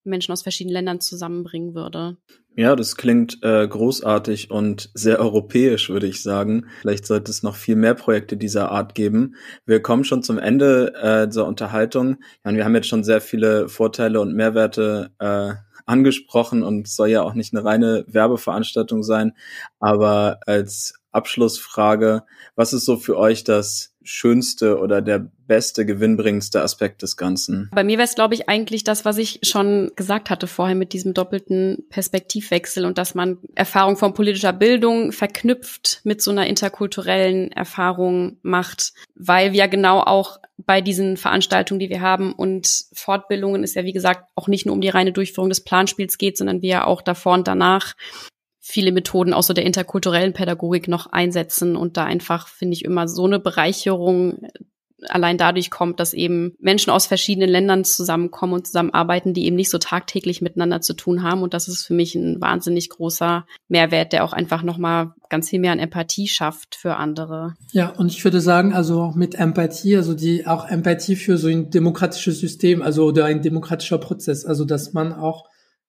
Menschen 0.05 0.33
aus 0.33 0.43
verschiedenen 0.43 0.73
Ländern 0.73 1.01
zusammenbringen 1.01 1.75
würde. 1.75 2.17
Ja, 2.59 2.75
das 2.75 2.97
klingt 2.97 3.41
äh, 3.45 3.69
großartig 3.69 4.51
und 4.51 4.91
sehr 4.93 5.21
europäisch, 5.21 5.91
würde 5.91 6.09
ich 6.09 6.25
sagen. 6.25 6.67
Vielleicht 6.81 7.07
sollte 7.07 7.31
es 7.31 7.45
noch 7.45 7.55
viel 7.55 7.77
mehr 7.77 7.95
Projekte 7.95 8.37
dieser 8.37 8.73
Art 8.73 8.97
geben. 8.97 9.37
Wir 9.65 9.81
kommen 9.81 10.03
schon 10.03 10.25
zum 10.25 10.39
Ende 10.39 10.93
äh, 11.01 11.29
dieser 11.29 11.47
Unterhaltung. 11.47 12.17
Ja, 12.45 12.53
wir 12.53 12.65
haben 12.65 12.75
jetzt 12.75 12.89
schon 12.89 13.05
sehr 13.05 13.21
viele 13.21 13.69
Vorteile 13.69 14.21
und 14.21 14.35
Mehrwerte 14.35 15.13
äh, 15.21 15.53
angesprochen 15.87 16.65
und 16.65 16.89
soll 16.89 17.11
ja 17.11 17.23
auch 17.23 17.35
nicht 17.35 17.55
eine 17.55 17.65
reine 17.65 18.05
Werbeveranstaltung 18.09 19.05
sein. 19.05 19.35
Aber 19.79 20.41
als 20.45 20.95
Abschlussfrage, 21.13 22.25
was 22.57 22.73
ist 22.73 22.87
so 22.87 22.97
für 22.97 23.17
euch 23.17 23.45
das 23.45 23.95
schönste 24.09 24.79
oder 24.79 25.03
der 25.03 25.31
beste, 25.47 25.85
gewinnbringendste 25.85 26.63
Aspekt 26.63 27.03
des 27.03 27.17
Ganzen? 27.17 27.71
Bei 27.75 27.85
mir 27.85 27.99
wäre 27.99 28.09
es, 28.09 28.15
glaube 28.15 28.35
ich, 28.35 28.49
eigentlich 28.49 28.85
das, 28.85 29.05
was 29.05 29.19
ich 29.19 29.41
schon 29.43 29.93
gesagt 29.97 30.31
hatte 30.31 30.47
vorher 30.47 30.75
mit 30.75 30.93
diesem 30.93 31.15
doppelten 31.15 31.85
Perspektivwechsel 31.91 32.85
und 32.85 32.99
dass 32.99 33.15
man 33.15 33.39
Erfahrung 33.55 33.97
von 33.97 34.15
politischer 34.15 34.53
Bildung 34.53 35.13
verknüpft 35.13 36.01
mit 36.05 36.23
so 36.23 36.31
einer 36.31 36.47
interkulturellen 36.47 37.53
Erfahrung 37.53 38.39
macht, 38.43 38.93
weil 39.15 39.53
wir 39.53 39.69
genau 39.69 40.01
auch 40.01 40.39
bei 40.59 40.81
diesen 40.81 41.17
Veranstaltungen, 41.17 41.79
die 41.79 41.91
wir 41.91 42.01
haben 42.01 42.33
und 42.33 42.87
Fortbildungen 42.93 43.63
ist 43.63 43.77
ja, 43.77 43.85
wie 43.85 43.93
gesagt, 43.93 44.25
auch 44.35 44.49
nicht 44.49 44.67
nur 44.67 44.75
um 44.75 44.81
die 44.81 44.89
reine 44.89 45.13
Durchführung 45.13 45.49
des 45.49 45.63
Planspiels 45.63 46.19
geht, 46.19 46.37
sondern 46.37 46.63
wir 46.63 46.87
auch 46.87 47.01
davor 47.01 47.35
und 47.35 47.47
danach 47.47 47.95
viele 48.69 48.93
Methoden 48.93 49.33
auch 49.33 49.43
so 49.43 49.55
der 49.55 49.65
interkulturellen 49.65 50.35
Pädagogik 50.35 50.89
noch 50.89 51.07
einsetzen 51.07 51.75
und 51.75 51.97
da 51.97 52.05
einfach, 52.05 52.49
finde 52.49 52.75
ich, 52.75 52.85
immer 52.85 53.09
so 53.09 53.25
eine 53.25 53.41
Bereicherung 53.41 54.47
allein 55.09 55.39
dadurch 55.39 55.71
kommt, 55.71 56.01
dass 56.01 56.13
eben 56.13 56.55
Menschen 56.59 56.91
aus 56.91 57.07
verschiedenen 57.07 57.49
Ländern 57.49 57.85
zusammenkommen 57.85 58.55
und 58.55 58.67
zusammenarbeiten, 58.67 59.33
die 59.33 59.47
eben 59.47 59.57
nicht 59.57 59.71
so 59.71 59.79
tagtäglich 59.79 60.43
miteinander 60.43 60.81
zu 60.81 60.93
tun 60.93 61.23
haben. 61.23 61.43
Und 61.43 61.55
das 61.55 61.69
ist 61.69 61.87
für 61.87 61.95
mich 61.95 62.15
ein 62.15 62.41
wahnsinnig 62.41 62.91
großer 62.91 63.47
Mehrwert, 63.69 64.13
der 64.13 64.25
auch 64.25 64.33
einfach 64.33 64.63
nochmal 64.63 65.13
ganz 65.31 65.51
viel 65.51 65.61
mehr 65.61 65.73
an 65.73 65.79
Empathie 65.79 66.27
schafft 66.27 66.75
für 66.75 66.97
andere. 66.97 67.55
Ja, 67.73 67.91
und 67.91 68.09
ich 68.13 68.25
würde 68.25 68.41
sagen, 68.41 68.75
also 68.75 69.13
mit 69.15 69.37
Empathie, 69.37 69.97
also 69.97 70.15
die 70.15 70.47
auch 70.47 70.69
Empathie 70.69 71.17
für 71.17 71.39
so 71.39 71.47
ein 71.49 71.71
demokratisches 71.71 72.41
System, 72.41 72.83
also 72.83 73.07
oder 73.07 73.27
ein 73.27 73.41
demokratischer 73.41 73.99
Prozess, 73.99 74.45
also 74.45 74.65
dass 74.65 74.93
man 74.93 75.13
auch 75.13 75.49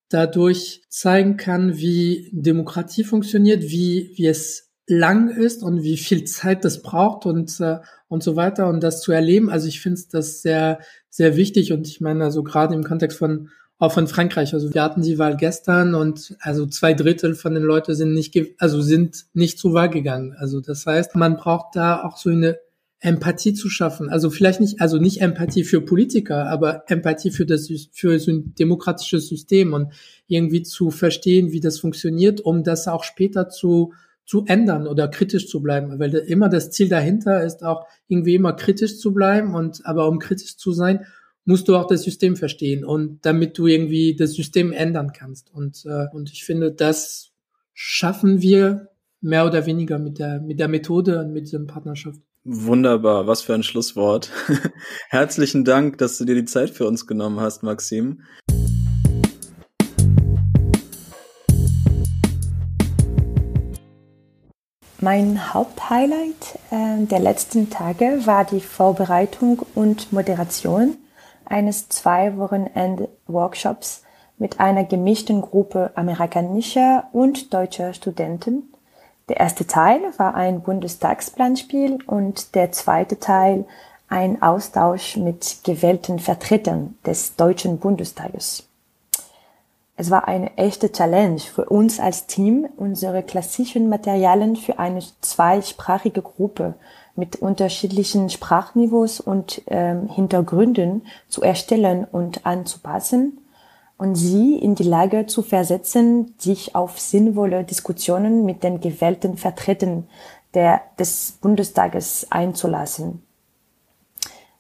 dadurch 0.10 0.82
zeigen 0.90 1.38
kann, 1.38 1.78
wie 1.78 2.30
Demokratie 2.34 3.04
funktioniert, 3.04 3.64
wie, 3.64 4.12
wie 4.16 4.28
es 4.28 4.72
lang 4.88 5.30
ist 5.30 5.64
und 5.64 5.84
wie 5.84 5.98
viel 5.98 6.24
Zeit 6.24 6.66
das 6.66 6.82
braucht 6.82 7.26
und, 7.26 7.60
äh, 7.60 7.78
und 8.08 8.24
so 8.24 8.36
weiter 8.36 8.68
und 8.68 8.82
das 8.82 9.02
zu 9.02 9.12
erleben. 9.12 9.50
Also 9.50 9.68
ich 9.68 9.82
finde 9.82 10.02
das 10.12 10.42
sehr, 10.42 10.80
sehr 11.10 11.36
wichtig 11.36 11.72
und 11.72 11.88
ich 11.88 12.02
meine 12.02 12.24
also 12.24 12.44
gerade 12.44 12.74
im 12.74 12.84
Kontext 12.84 13.18
von 13.18 13.50
auch 13.80 13.94
von 13.94 14.08
Frankreich. 14.08 14.54
Also 14.54 14.74
wir 14.74 14.84
hatten 14.84 15.02
die 15.02 15.18
Wahl 15.18 15.38
gestern 15.38 15.96
und 15.96 16.36
also 16.42 16.66
zwei 16.66 16.94
Drittel 16.94 17.34
von 17.34 17.54
den 17.54 17.64
Leuten 17.64 17.96
sind 17.96 18.14
nicht, 18.14 18.38
also 18.60 18.82
sind 18.82 19.28
nicht 19.34 19.58
zur 19.58 19.74
Wahl 19.74 19.90
gegangen. 19.90 20.36
Also 20.38 20.60
das 20.60 20.86
heißt, 20.86 21.16
man 21.16 21.38
braucht 21.38 21.76
da 21.76 22.04
auch 22.04 22.18
so 22.18 22.30
eine 22.30 22.60
Empathie 23.02 23.54
zu 23.54 23.70
schaffen. 23.70 24.10
Also 24.10 24.30
vielleicht 24.30 24.60
nicht, 24.60 24.82
also 24.82 24.98
nicht 24.98 25.22
Empathie 25.22 25.64
für 25.64 25.82
Politiker, 25.82 26.48
aber 26.50 26.84
Empathie 26.88 27.32
für 27.32 27.46
das, 27.46 27.70
für 27.92 28.20
so 28.20 28.32
ein 28.32 28.54
demokratisches 28.56 29.30
System 29.30 29.74
und 29.74 29.94
irgendwie 30.28 30.64
zu 30.64 30.92
verstehen, 30.92 31.52
wie 31.52 31.62
das 31.62 31.80
funktioniert, 31.80 32.42
um 32.42 32.64
das 32.64 32.88
auch 32.88 33.04
später 33.04 33.48
zu, 33.50 33.94
zu 34.26 34.44
ändern 34.48 34.86
oder 34.86 35.08
kritisch 35.08 35.48
zu 35.48 35.62
bleiben. 35.62 35.98
Weil 35.98 36.14
immer 36.14 36.50
das 36.50 36.72
Ziel 36.72 36.90
dahinter 36.90 37.44
ist 37.44 37.64
auch 37.64 37.88
irgendwie 38.10 38.36
immer 38.36 38.54
kritisch 38.54 39.00
zu 39.00 39.14
bleiben 39.14 39.56
und, 39.56 39.86
aber 39.86 40.08
um 40.10 40.20
kritisch 40.20 40.58
zu 40.58 40.74
sein, 40.74 41.06
musst 41.46 41.68
du 41.68 41.78
auch 41.78 41.88
das 41.88 42.04
System 42.04 42.36
verstehen 42.36 42.84
und 42.84 43.26
damit 43.26 43.58
du 43.58 43.66
irgendwie 43.66 44.16
das 44.16 44.34
System 44.34 44.74
ändern 44.74 45.14
kannst. 45.14 45.52
Und, 45.54 45.86
äh, 45.86 46.08
und 46.14 46.32
ich 46.32 46.44
finde, 46.44 46.72
das 46.72 47.32
schaffen 47.74 48.42
wir 48.42 48.90
mehr 49.22 49.46
oder 49.46 49.66
weniger 49.66 50.00
mit 50.00 50.20
der, 50.20 50.42
mit 50.42 50.60
der 50.60 50.68
Methode 50.68 51.22
und 51.22 51.32
mit 51.32 51.48
dieser 51.48 51.60
Partnerschaft. 51.66 52.20
Wunderbar, 52.52 53.28
was 53.28 53.44
für 53.44 53.54
ein 53.54 53.62
Schlusswort. 53.62 54.32
Herzlichen 55.10 55.66
Dank, 55.66 56.00
dass 56.00 56.18
du 56.18 56.26
dir 56.26 56.34
die 56.34 56.46
Zeit 56.46 56.72
für 56.72 56.88
uns 56.88 57.06
genommen 57.06 57.40
hast, 57.40 57.62
Maxim. 57.62 58.24
Mein 65.00 65.54
Haupthighlight 65.54 66.58
äh, 66.72 67.06
der 67.06 67.20
letzten 67.20 67.70
Tage 67.70 68.22
war 68.26 68.46
die 68.46 68.62
Vorbereitung 68.62 69.62
und 69.76 70.12
Moderation 70.12 70.98
eines 71.46 71.88
zwei 71.90 72.36
Wochenende 72.38 73.10
Workshops 73.28 74.02
mit 74.40 74.60
einer 74.60 74.86
gemischten 74.86 75.42
Gruppe 75.42 75.92
amerikanischer 75.94 77.10
und 77.12 77.54
deutscher 77.54 77.94
Studenten 77.94 78.74
der 79.30 79.38
erste 79.38 79.68
Teil 79.68 80.02
war 80.18 80.36
ein 80.36 80.62
Bundestagsplanspiel 80.62 82.00
und 82.08 82.56
der 82.56 82.72
zweite 82.72 83.20
Teil 83.20 83.66
ein 84.08 84.42
Austausch 84.42 85.18
mit 85.18 85.60
gewählten 85.64 86.18
Vertretern 86.18 86.98
des 87.06 87.36
Deutschen 87.36 87.78
Bundestages. 87.78 88.68
Es 89.96 90.10
war 90.10 90.28
eine 90.28 90.58
echte 90.58 90.92
Challenge 90.92 91.40
für 91.40 91.66
uns 91.66 92.00
als 92.00 92.26
Team, 92.26 92.68
unsere 92.78 93.22
klassischen 93.22 93.88
Materialien 93.90 94.56
für 94.56 94.80
eine 94.80 95.02
zweisprachige 95.22 96.22
Gruppe 96.22 96.74
mit 97.16 97.36
unterschiedlichen 97.36 98.30
Sprachniveaus 98.30 99.20
und 99.20 99.62
ähm, 99.68 100.08
Hintergründen 100.08 101.06
zu 101.28 101.44
erstellen 101.44 102.08
und 102.10 102.46
anzupassen 102.46 103.38
und 104.00 104.16
sie 104.16 104.56
in 104.56 104.76
die 104.76 104.84
Lage 104.84 105.26
zu 105.26 105.42
versetzen, 105.42 106.34
sich 106.38 106.74
auf 106.74 106.98
sinnvolle 107.00 107.66
Diskussionen 107.66 108.46
mit 108.46 108.64
den 108.64 108.80
gewählten 108.80 109.36
Vertretern 109.36 110.08
der, 110.54 110.82
des 110.98 111.38
Bundestages 111.42 112.26
einzulassen. 112.30 113.22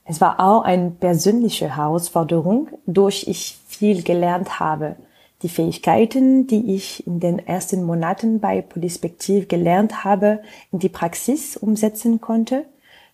Es 0.04 0.20
war 0.20 0.42
auch 0.42 0.64
eine 0.64 0.92
persönliche 0.92 1.78
Herausforderung, 1.78 2.68
durch 2.86 3.28
ich 3.28 3.58
viel 3.66 4.04
gelernt 4.04 4.60
habe. 4.60 4.98
Die 5.42 5.50
Fähigkeiten, 5.50 6.46
die 6.48 6.76
ich 6.76 7.08
in 7.08 7.22
den 7.22 7.40
ersten 7.40 7.84
Monaten 7.84 8.42
bei 8.42 8.62
Polispektiv 8.62 9.48
gelernt 9.48 10.04
habe, 10.04 10.42
in 10.74 10.80
die 10.80 10.90
Praxis 10.90 11.56
umsetzen 11.56 12.20
konnte, 12.20 12.66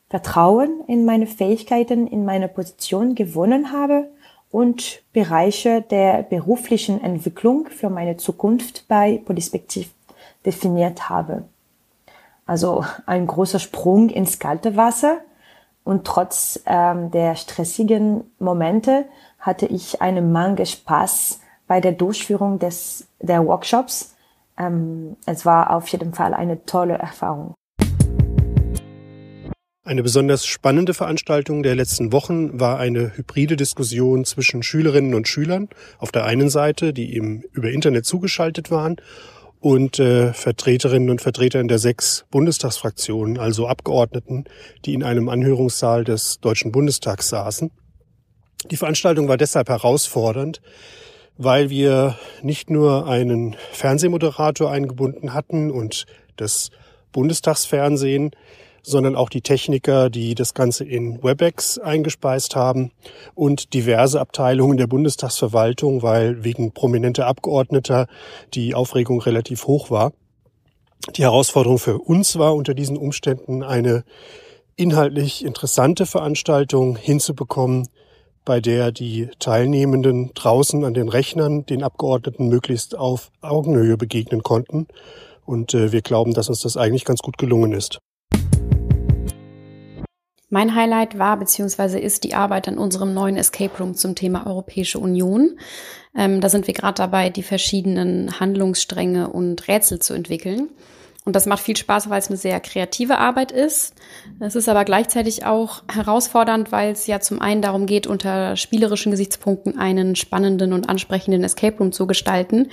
Vertrauen 0.09 0.81
in 0.87 1.05
meine 1.05 1.27
Fähigkeiten, 1.27 2.07
in 2.07 2.25
meine 2.25 2.47
Position 2.47 3.13
gewonnen 3.13 3.71
habe 3.71 4.07
und 4.55 5.03
Bereiche 5.11 5.81
der 5.81 6.23
beruflichen 6.23 7.03
Entwicklung 7.03 7.67
für 7.67 7.89
meine 7.89 8.15
Zukunft 8.15 8.87
bei 8.87 9.21
Polispektiv 9.25 9.91
definiert 10.45 11.09
habe. 11.09 11.43
Also 12.45 12.85
ein 13.05 13.27
großer 13.27 13.59
Sprung 13.59 14.07
ins 14.07 14.39
kalte 14.39 14.77
Wasser 14.77 15.17
und 15.83 16.07
trotz 16.07 16.61
ähm, 16.67 17.11
der 17.11 17.35
stressigen 17.35 18.31
Momente 18.39 19.03
hatte 19.39 19.65
ich 19.65 20.01
eine 20.01 20.21
Menge 20.21 20.65
Spaß 20.65 21.41
bei 21.67 21.81
der 21.81 21.91
Durchführung 21.91 22.57
des, 22.57 23.09
der 23.19 23.45
Workshops. 23.45 24.15
Ähm, 24.57 25.17
es 25.25 25.45
war 25.45 25.75
auf 25.75 25.89
jeden 25.89 26.13
Fall 26.13 26.33
eine 26.33 26.65
tolle 26.65 26.93
Erfahrung. 26.93 27.55
Eine 29.87 30.01
besonders 30.01 30.47
spannende 30.47 30.95
Veranstaltung 30.95 31.61
der 31.61 31.75
letzten 31.75 32.11
Wochen 32.11 32.59
war 32.59 32.79
eine 32.79 33.15
hybride 33.15 33.55
Diskussion 33.55 34.25
zwischen 34.25 34.63
Schülerinnen 34.63 35.13
und 35.13 35.27
Schülern 35.27 35.69
auf 35.99 36.11
der 36.11 36.25
einen 36.25 36.49
Seite, 36.49 36.91
die 36.91 37.15
eben 37.15 37.43
über 37.53 37.69
Internet 37.69 38.07
zugeschaltet 38.07 38.71
waren, 38.71 38.95
und 39.59 39.99
äh, 39.99 40.33
Vertreterinnen 40.33 41.11
und 41.11 41.21
Vertretern 41.21 41.67
der 41.67 41.77
sechs 41.77 42.25
Bundestagsfraktionen, 42.31 43.37
also 43.37 43.67
Abgeordneten, 43.67 44.45
die 44.85 44.95
in 44.95 45.03
einem 45.03 45.29
Anhörungssaal 45.29 46.03
des 46.03 46.39
Deutschen 46.39 46.71
Bundestags 46.71 47.29
saßen. 47.29 47.69
Die 48.71 48.77
Veranstaltung 48.77 49.27
war 49.27 49.37
deshalb 49.37 49.69
herausfordernd, 49.69 50.61
weil 51.37 51.69
wir 51.69 52.17
nicht 52.41 52.71
nur 52.71 53.07
einen 53.07 53.55
Fernsehmoderator 53.71 54.71
eingebunden 54.71 55.35
hatten 55.35 55.69
und 55.69 56.07
das 56.37 56.71
Bundestagsfernsehen, 57.11 58.31
sondern 58.85 59.15
auch 59.15 59.29
die 59.29 59.41
Techniker, 59.41 60.09
die 60.09 60.35
das 60.35 60.53
Ganze 60.53 60.83
in 60.83 61.23
WebEx 61.23 61.79
eingespeist 61.79 62.55
haben 62.55 62.91
und 63.33 63.73
diverse 63.73 64.19
Abteilungen 64.21 64.77
der 64.77 64.87
Bundestagsverwaltung, 64.87 66.03
weil 66.03 66.43
wegen 66.43 66.71
prominenter 66.71 67.25
Abgeordneter 67.25 68.07
die 68.53 68.75
Aufregung 68.75 69.21
relativ 69.21 69.65
hoch 69.65 69.89
war. 69.89 70.13
Die 71.15 71.23
Herausforderung 71.23 71.79
für 71.79 71.99
uns 71.99 72.37
war 72.37 72.55
unter 72.55 72.73
diesen 72.73 72.97
Umständen 72.97 73.63
eine 73.63 74.03
inhaltlich 74.75 75.43
interessante 75.43 76.05
Veranstaltung 76.05 76.95
hinzubekommen, 76.95 77.87
bei 78.43 78.61
der 78.61 78.91
die 78.91 79.29
Teilnehmenden 79.39 80.31
draußen 80.35 80.83
an 80.83 80.93
den 80.93 81.09
Rechnern 81.09 81.65
den 81.65 81.83
Abgeordneten 81.83 82.47
möglichst 82.47 82.95
auf 82.95 83.31
Augenhöhe 83.41 83.97
begegnen 83.97 84.43
konnten. 84.43 84.87
Und 85.45 85.73
äh, 85.73 85.91
wir 85.91 86.01
glauben, 86.01 86.33
dass 86.33 86.49
uns 86.49 86.61
das 86.61 86.77
eigentlich 86.77 87.05
ganz 87.05 87.21
gut 87.21 87.37
gelungen 87.37 87.71
ist. 87.71 87.99
Mein 90.49 90.75
Highlight 90.75 91.17
war 91.17 91.37
bzw. 91.37 91.99
ist 91.99 92.23
die 92.23 92.35
Arbeit 92.35 92.67
an 92.67 92.77
unserem 92.77 93.13
neuen 93.13 93.35
Escape 93.35 93.77
Room 93.79 93.95
zum 93.95 94.15
Thema 94.15 94.45
Europäische 94.45 94.99
Union. 94.99 95.57
Ähm, 96.15 96.39
da 96.39 96.49
sind 96.49 96.67
wir 96.67 96.73
gerade 96.73 96.95
dabei, 96.95 97.29
die 97.29 97.43
verschiedenen 97.43 98.39
Handlungsstränge 98.39 99.29
und 99.29 99.67
Rätsel 99.67 99.99
zu 99.99 100.13
entwickeln. 100.13 100.69
Und 101.25 101.35
das 101.35 101.47
macht 101.47 101.63
viel 101.63 101.75
Spaß, 101.75 102.09
weil 102.11 102.19
es 102.19 102.27
eine 102.27 102.37
sehr 102.37 102.59
kreative 102.59 103.17
Arbeit 103.17 103.51
ist. 103.51 103.95
Es 104.39 104.55
ist 104.55 104.69
aber 104.69 104.85
gleichzeitig 104.85 105.43
auch 105.43 105.83
herausfordernd, 105.91 106.71
weil 106.71 106.91
es 106.91 107.07
ja 107.07 107.19
zum 107.19 107.41
einen 107.41 107.63
darum 107.63 107.87
geht, 107.87 108.05
unter 108.05 108.55
spielerischen 108.55 109.11
Gesichtspunkten 109.11 109.79
einen 109.79 110.15
spannenden 110.15 110.71
und 110.71 110.87
ansprechenden 110.87 111.43
Escape 111.43 111.79
Room 111.79 111.91
zu 111.91 112.05
gestalten. 112.05 112.69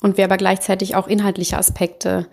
Und 0.00 0.16
wir 0.16 0.24
aber 0.24 0.38
gleichzeitig 0.38 0.96
auch 0.96 1.06
inhaltliche 1.06 1.58
Aspekte 1.58 2.28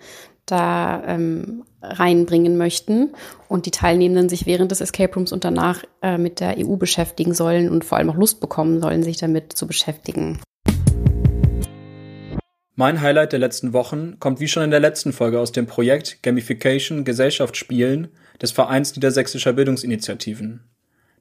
da 0.46 1.02
ähm, 1.06 1.64
reinbringen 1.82 2.56
möchten 2.56 3.10
und 3.48 3.66
die 3.66 3.70
Teilnehmenden 3.70 4.28
sich 4.28 4.46
während 4.46 4.70
des 4.70 4.80
Escape 4.80 5.14
Rooms 5.14 5.32
und 5.32 5.44
danach 5.44 5.84
äh, 6.02 6.18
mit 6.18 6.40
der 6.40 6.56
EU 6.58 6.76
beschäftigen 6.76 7.34
sollen 7.34 7.68
und 7.68 7.84
vor 7.84 7.98
allem 7.98 8.10
auch 8.10 8.16
Lust 8.16 8.40
bekommen 8.40 8.80
sollen, 8.80 9.02
sich 9.02 9.16
damit 9.16 9.52
zu 9.52 9.66
beschäftigen. 9.66 10.40
Mein 12.76 13.02
Highlight 13.02 13.32
der 13.32 13.38
letzten 13.38 13.74
Wochen 13.74 14.18
kommt 14.20 14.40
wie 14.40 14.48
schon 14.48 14.62
in 14.62 14.70
der 14.70 14.80
letzten 14.80 15.12
Folge 15.12 15.38
aus 15.38 15.52
dem 15.52 15.66
Projekt 15.66 16.22
Gamification 16.22 17.04
Gesellschaftsspielen 17.04 18.08
des 18.40 18.52
Vereins 18.52 18.94
Niedersächsischer 18.96 19.52
Bildungsinitiativen. 19.52 20.64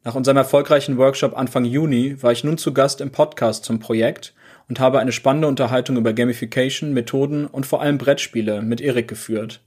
Nach 0.06 0.16
unserem 0.16 0.38
erfolgreichen 0.38 0.98
Workshop 0.98 1.38
Anfang 1.38 1.66
Juni 1.66 2.22
war 2.24 2.32
ich 2.32 2.46
nun 2.46 2.58
zu 2.58 2.74
Gast 2.74 3.02
im 3.02 3.12
Podcast 3.12 3.66
zum 3.66 3.80
Projekt 3.80 4.34
und 4.70 4.80
habe 4.80 5.00
eine 5.00 5.12
spannende 5.12 5.50
Unterhaltung 5.50 5.98
über 5.98 6.14
Gamification, 6.14 6.94
Methoden 6.94 7.46
und 7.46 7.66
vor 7.66 7.82
allem 7.82 7.98
Brettspiele 7.98 8.62
mit 8.62 8.80
Erik 8.80 9.10
geführt. 9.10 9.62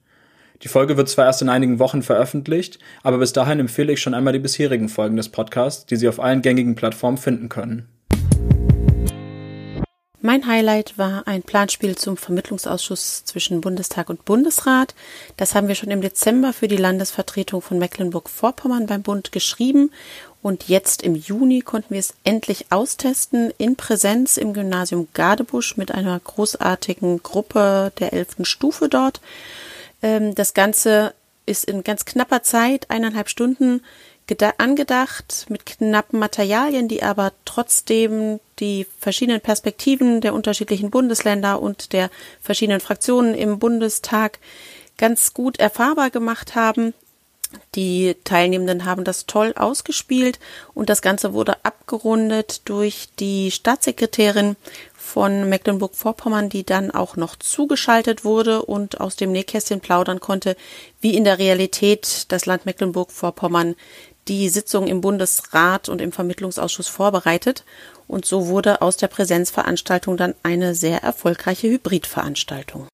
Die 0.63 0.69
Folge 0.69 0.97
wird 0.97 1.09
zwar 1.09 1.27
erst 1.27 1.43
in 1.43 1.49
einigen 1.49 1.81
Wochen 1.81 2.03
veröffentlicht, 2.03 2.79
aber 3.03 3.19
bis 3.19 3.33
dahin 3.33 3.59
empfehle 3.59 3.93
ich 3.93 4.01
schon 4.01 4.15
einmal 4.15 4.33
die 4.33 4.39
bisherigen 4.39 4.89
Folgen 4.89 5.17
des 5.17 5.29
Podcasts, 5.29 5.87
die 5.87 5.97
Sie 5.97 6.09
auf 6.09 6.21
allen 6.21 6.41
gängigen 6.41 6.77
Plattformen 6.77 7.19
finden 7.19 7.49
können. 7.49 7.89
Mein 10.25 10.47
Highlight 10.47 10.97
war 10.99 11.27
ein 11.27 11.43
Planspiel 11.43 11.97
zum 11.97 12.17
Vermittlungsausschuss 12.17 13.25
zwischen 13.25 13.61
Bundestag 13.61 14.09
und 14.09 14.25
Bundesrat. 14.25 14.95
Das 15.37 15.57
haben 15.57 15.67
wir 15.67 15.75
schon 15.75 15.91
im 15.91 16.01
Dezember 16.01 16.53
für 16.53 16.69
die 16.69 16.77
Landesvertretung 16.77 17.61
von 17.61 17.81
Mecklenburg-Vorpommern 17.81 18.87
beim 18.87 19.03
Bund 19.03 19.33
geschrieben 19.33 19.91
und 20.41 20.69
jetzt 20.69 21.03
im 21.03 21.17
Juni 21.17 21.63
konnten 21.63 21.95
wir 21.95 21.99
es 21.99 22.15
endlich 22.23 22.67
austesten 22.71 23.53
in 23.59 23.75
Präsenz 23.75 24.37
im 24.37 24.53
Gymnasium 24.53 25.09
Gardebusch 25.13 25.77
mit 25.77 25.91
einer 25.91 26.21
großartigen 26.21 27.21
Gruppe 27.25 27.91
der 27.99 28.13
elften 28.13 28.45
Stufe 28.45 28.89
dort. 28.89 29.21
Ähm, 30.03 30.35
das 30.35 30.55
Ganze 30.55 31.15
ist 31.47 31.65
in 31.65 31.85
ganz 31.85 32.05
knapper 32.05 32.43
Zeit, 32.43 32.91
eineinhalb 32.91 33.29
Stunden 33.29 33.83
angedacht, 34.59 35.47
mit 35.49 35.67
knappen 35.67 36.19
Materialien, 36.19 36.89
die 36.89 37.03
aber 37.03 37.33
trotzdem 37.45 38.41
die 38.61 38.87
verschiedenen 38.99 39.41
Perspektiven 39.41 40.21
der 40.21 40.33
unterschiedlichen 40.33 40.91
Bundesländer 40.91 41.61
und 41.61 41.93
der 41.93 42.11
verschiedenen 42.41 42.81
Fraktionen 42.81 43.35
im 43.35 43.59
Bundestag 43.59 44.39
ganz 44.97 45.35
gut 45.35 45.59
erfahrbar 45.59 46.11
gemacht 46.11 46.55
haben. 46.55 46.95
Die 47.75 48.17
Teilnehmenden 48.25 48.85
haben 48.85 49.05
das 49.05 49.27
toll 49.27 49.55
ausgespielt 49.57 50.39
und 50.75 50.91
das 50.91 51.03
Ganze 51.03 51.33
wurde 51.33 51.65
abgerundet 51.65 52.63
durch 52.69 53.09
die 53.19 53.51
Staatssekretärin 53.51 54.57
von 54.95 55.49
Mecklenburg-Vorpommern, 55.49 56.49
die 56.49 56.65
dann 56.65 56.91
auch 56.91 57.17
noch 57.17 57.37
zugeschaltet 57.37 58.25
wurde 58.25 58.63
und 58.63 59.01
aus 59.01 59.17
dem 59.17 59.33
Nähkästchen 59.33 59.81
plaudern 59.81 60.21
konnte, 60.21 60.57
wie 61.01 61.17
in 61.17 61.25
der 61.25 61.39
Realität 61.39 62.27
das 62.29 62.47
Land 62.47 62.67
Mecklenburg-Vorpommern 62.67 63.75
die 64.29 64.49
Sitzung 64.49 64.87
im 64.87 65.01
Bundesrat 65.01 65.89
und 65.89 66.01
im 66.01 66.13
Vermittlungsausschuss 66.13 66.89
vorbereitet. 66.89 67.65
Und 68.07 68.25
so 68.25 68.47
wurde 68.47 68.83
aus 68.83 68.97
der 68.97 69.09
Präsenzveranstaltung 69.09 70.17
dann 70.17 70.35
eine 70.43 70.75
sehr 70.75 71.03
erfolgreiche 71.03 71.69
Hybridveranstaltung. 71.69 72.87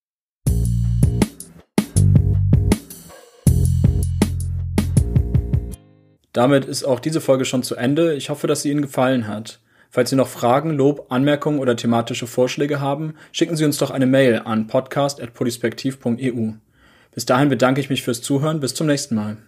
Damit 6.32 6.64
ist 6.64 6.84
auch 6.84 7.00
diese 7.00 7.20
Folge 7.20 7.44
schon 7.44 7.62
zu 7.62 7.74
Ende. 7.74 8.14
Ich 8.14 8.30
hoffe, 8.30 8.46
dass 8.46 8.62
sie 8.62 8.70
Ihnen 8.70 8.82
gefallen 8.82 9.26
hat. 9.26 9.60
Falls 9.90 10.10
Sie 10.10 10.16
noch 10.16 10.28
Fragen, 10.28 10.72
Lob, 10.72 11.06
Anmerkungen 11.10 11.60
oder 11.60 11.74
thematische 11.74 12.26
Vorschläge 12.26 12.80
haben, 12.80 13.14
schicken 13.32 13.56
Sie 13.56 13.64
uns 13.64 13.78
doch 13.78 13.90
eine 13.90 14.06
Mail 14.06 14.42
an 14.44 14.66
podcast.polispektiv.eu. 14.66 16.52
Bis 17.14 17.26
dahin 17.26 17.48
bedanke 17.48 17.80
ich 17.80 17.88
mich 17.88 18.02
fürs 18.02 18.20
Zuhören. 18.20 18.60
Bis 18.60 18.74
zum 18.74 18.86
nächsten 18.86 19.14
Mal. 19.14 19.38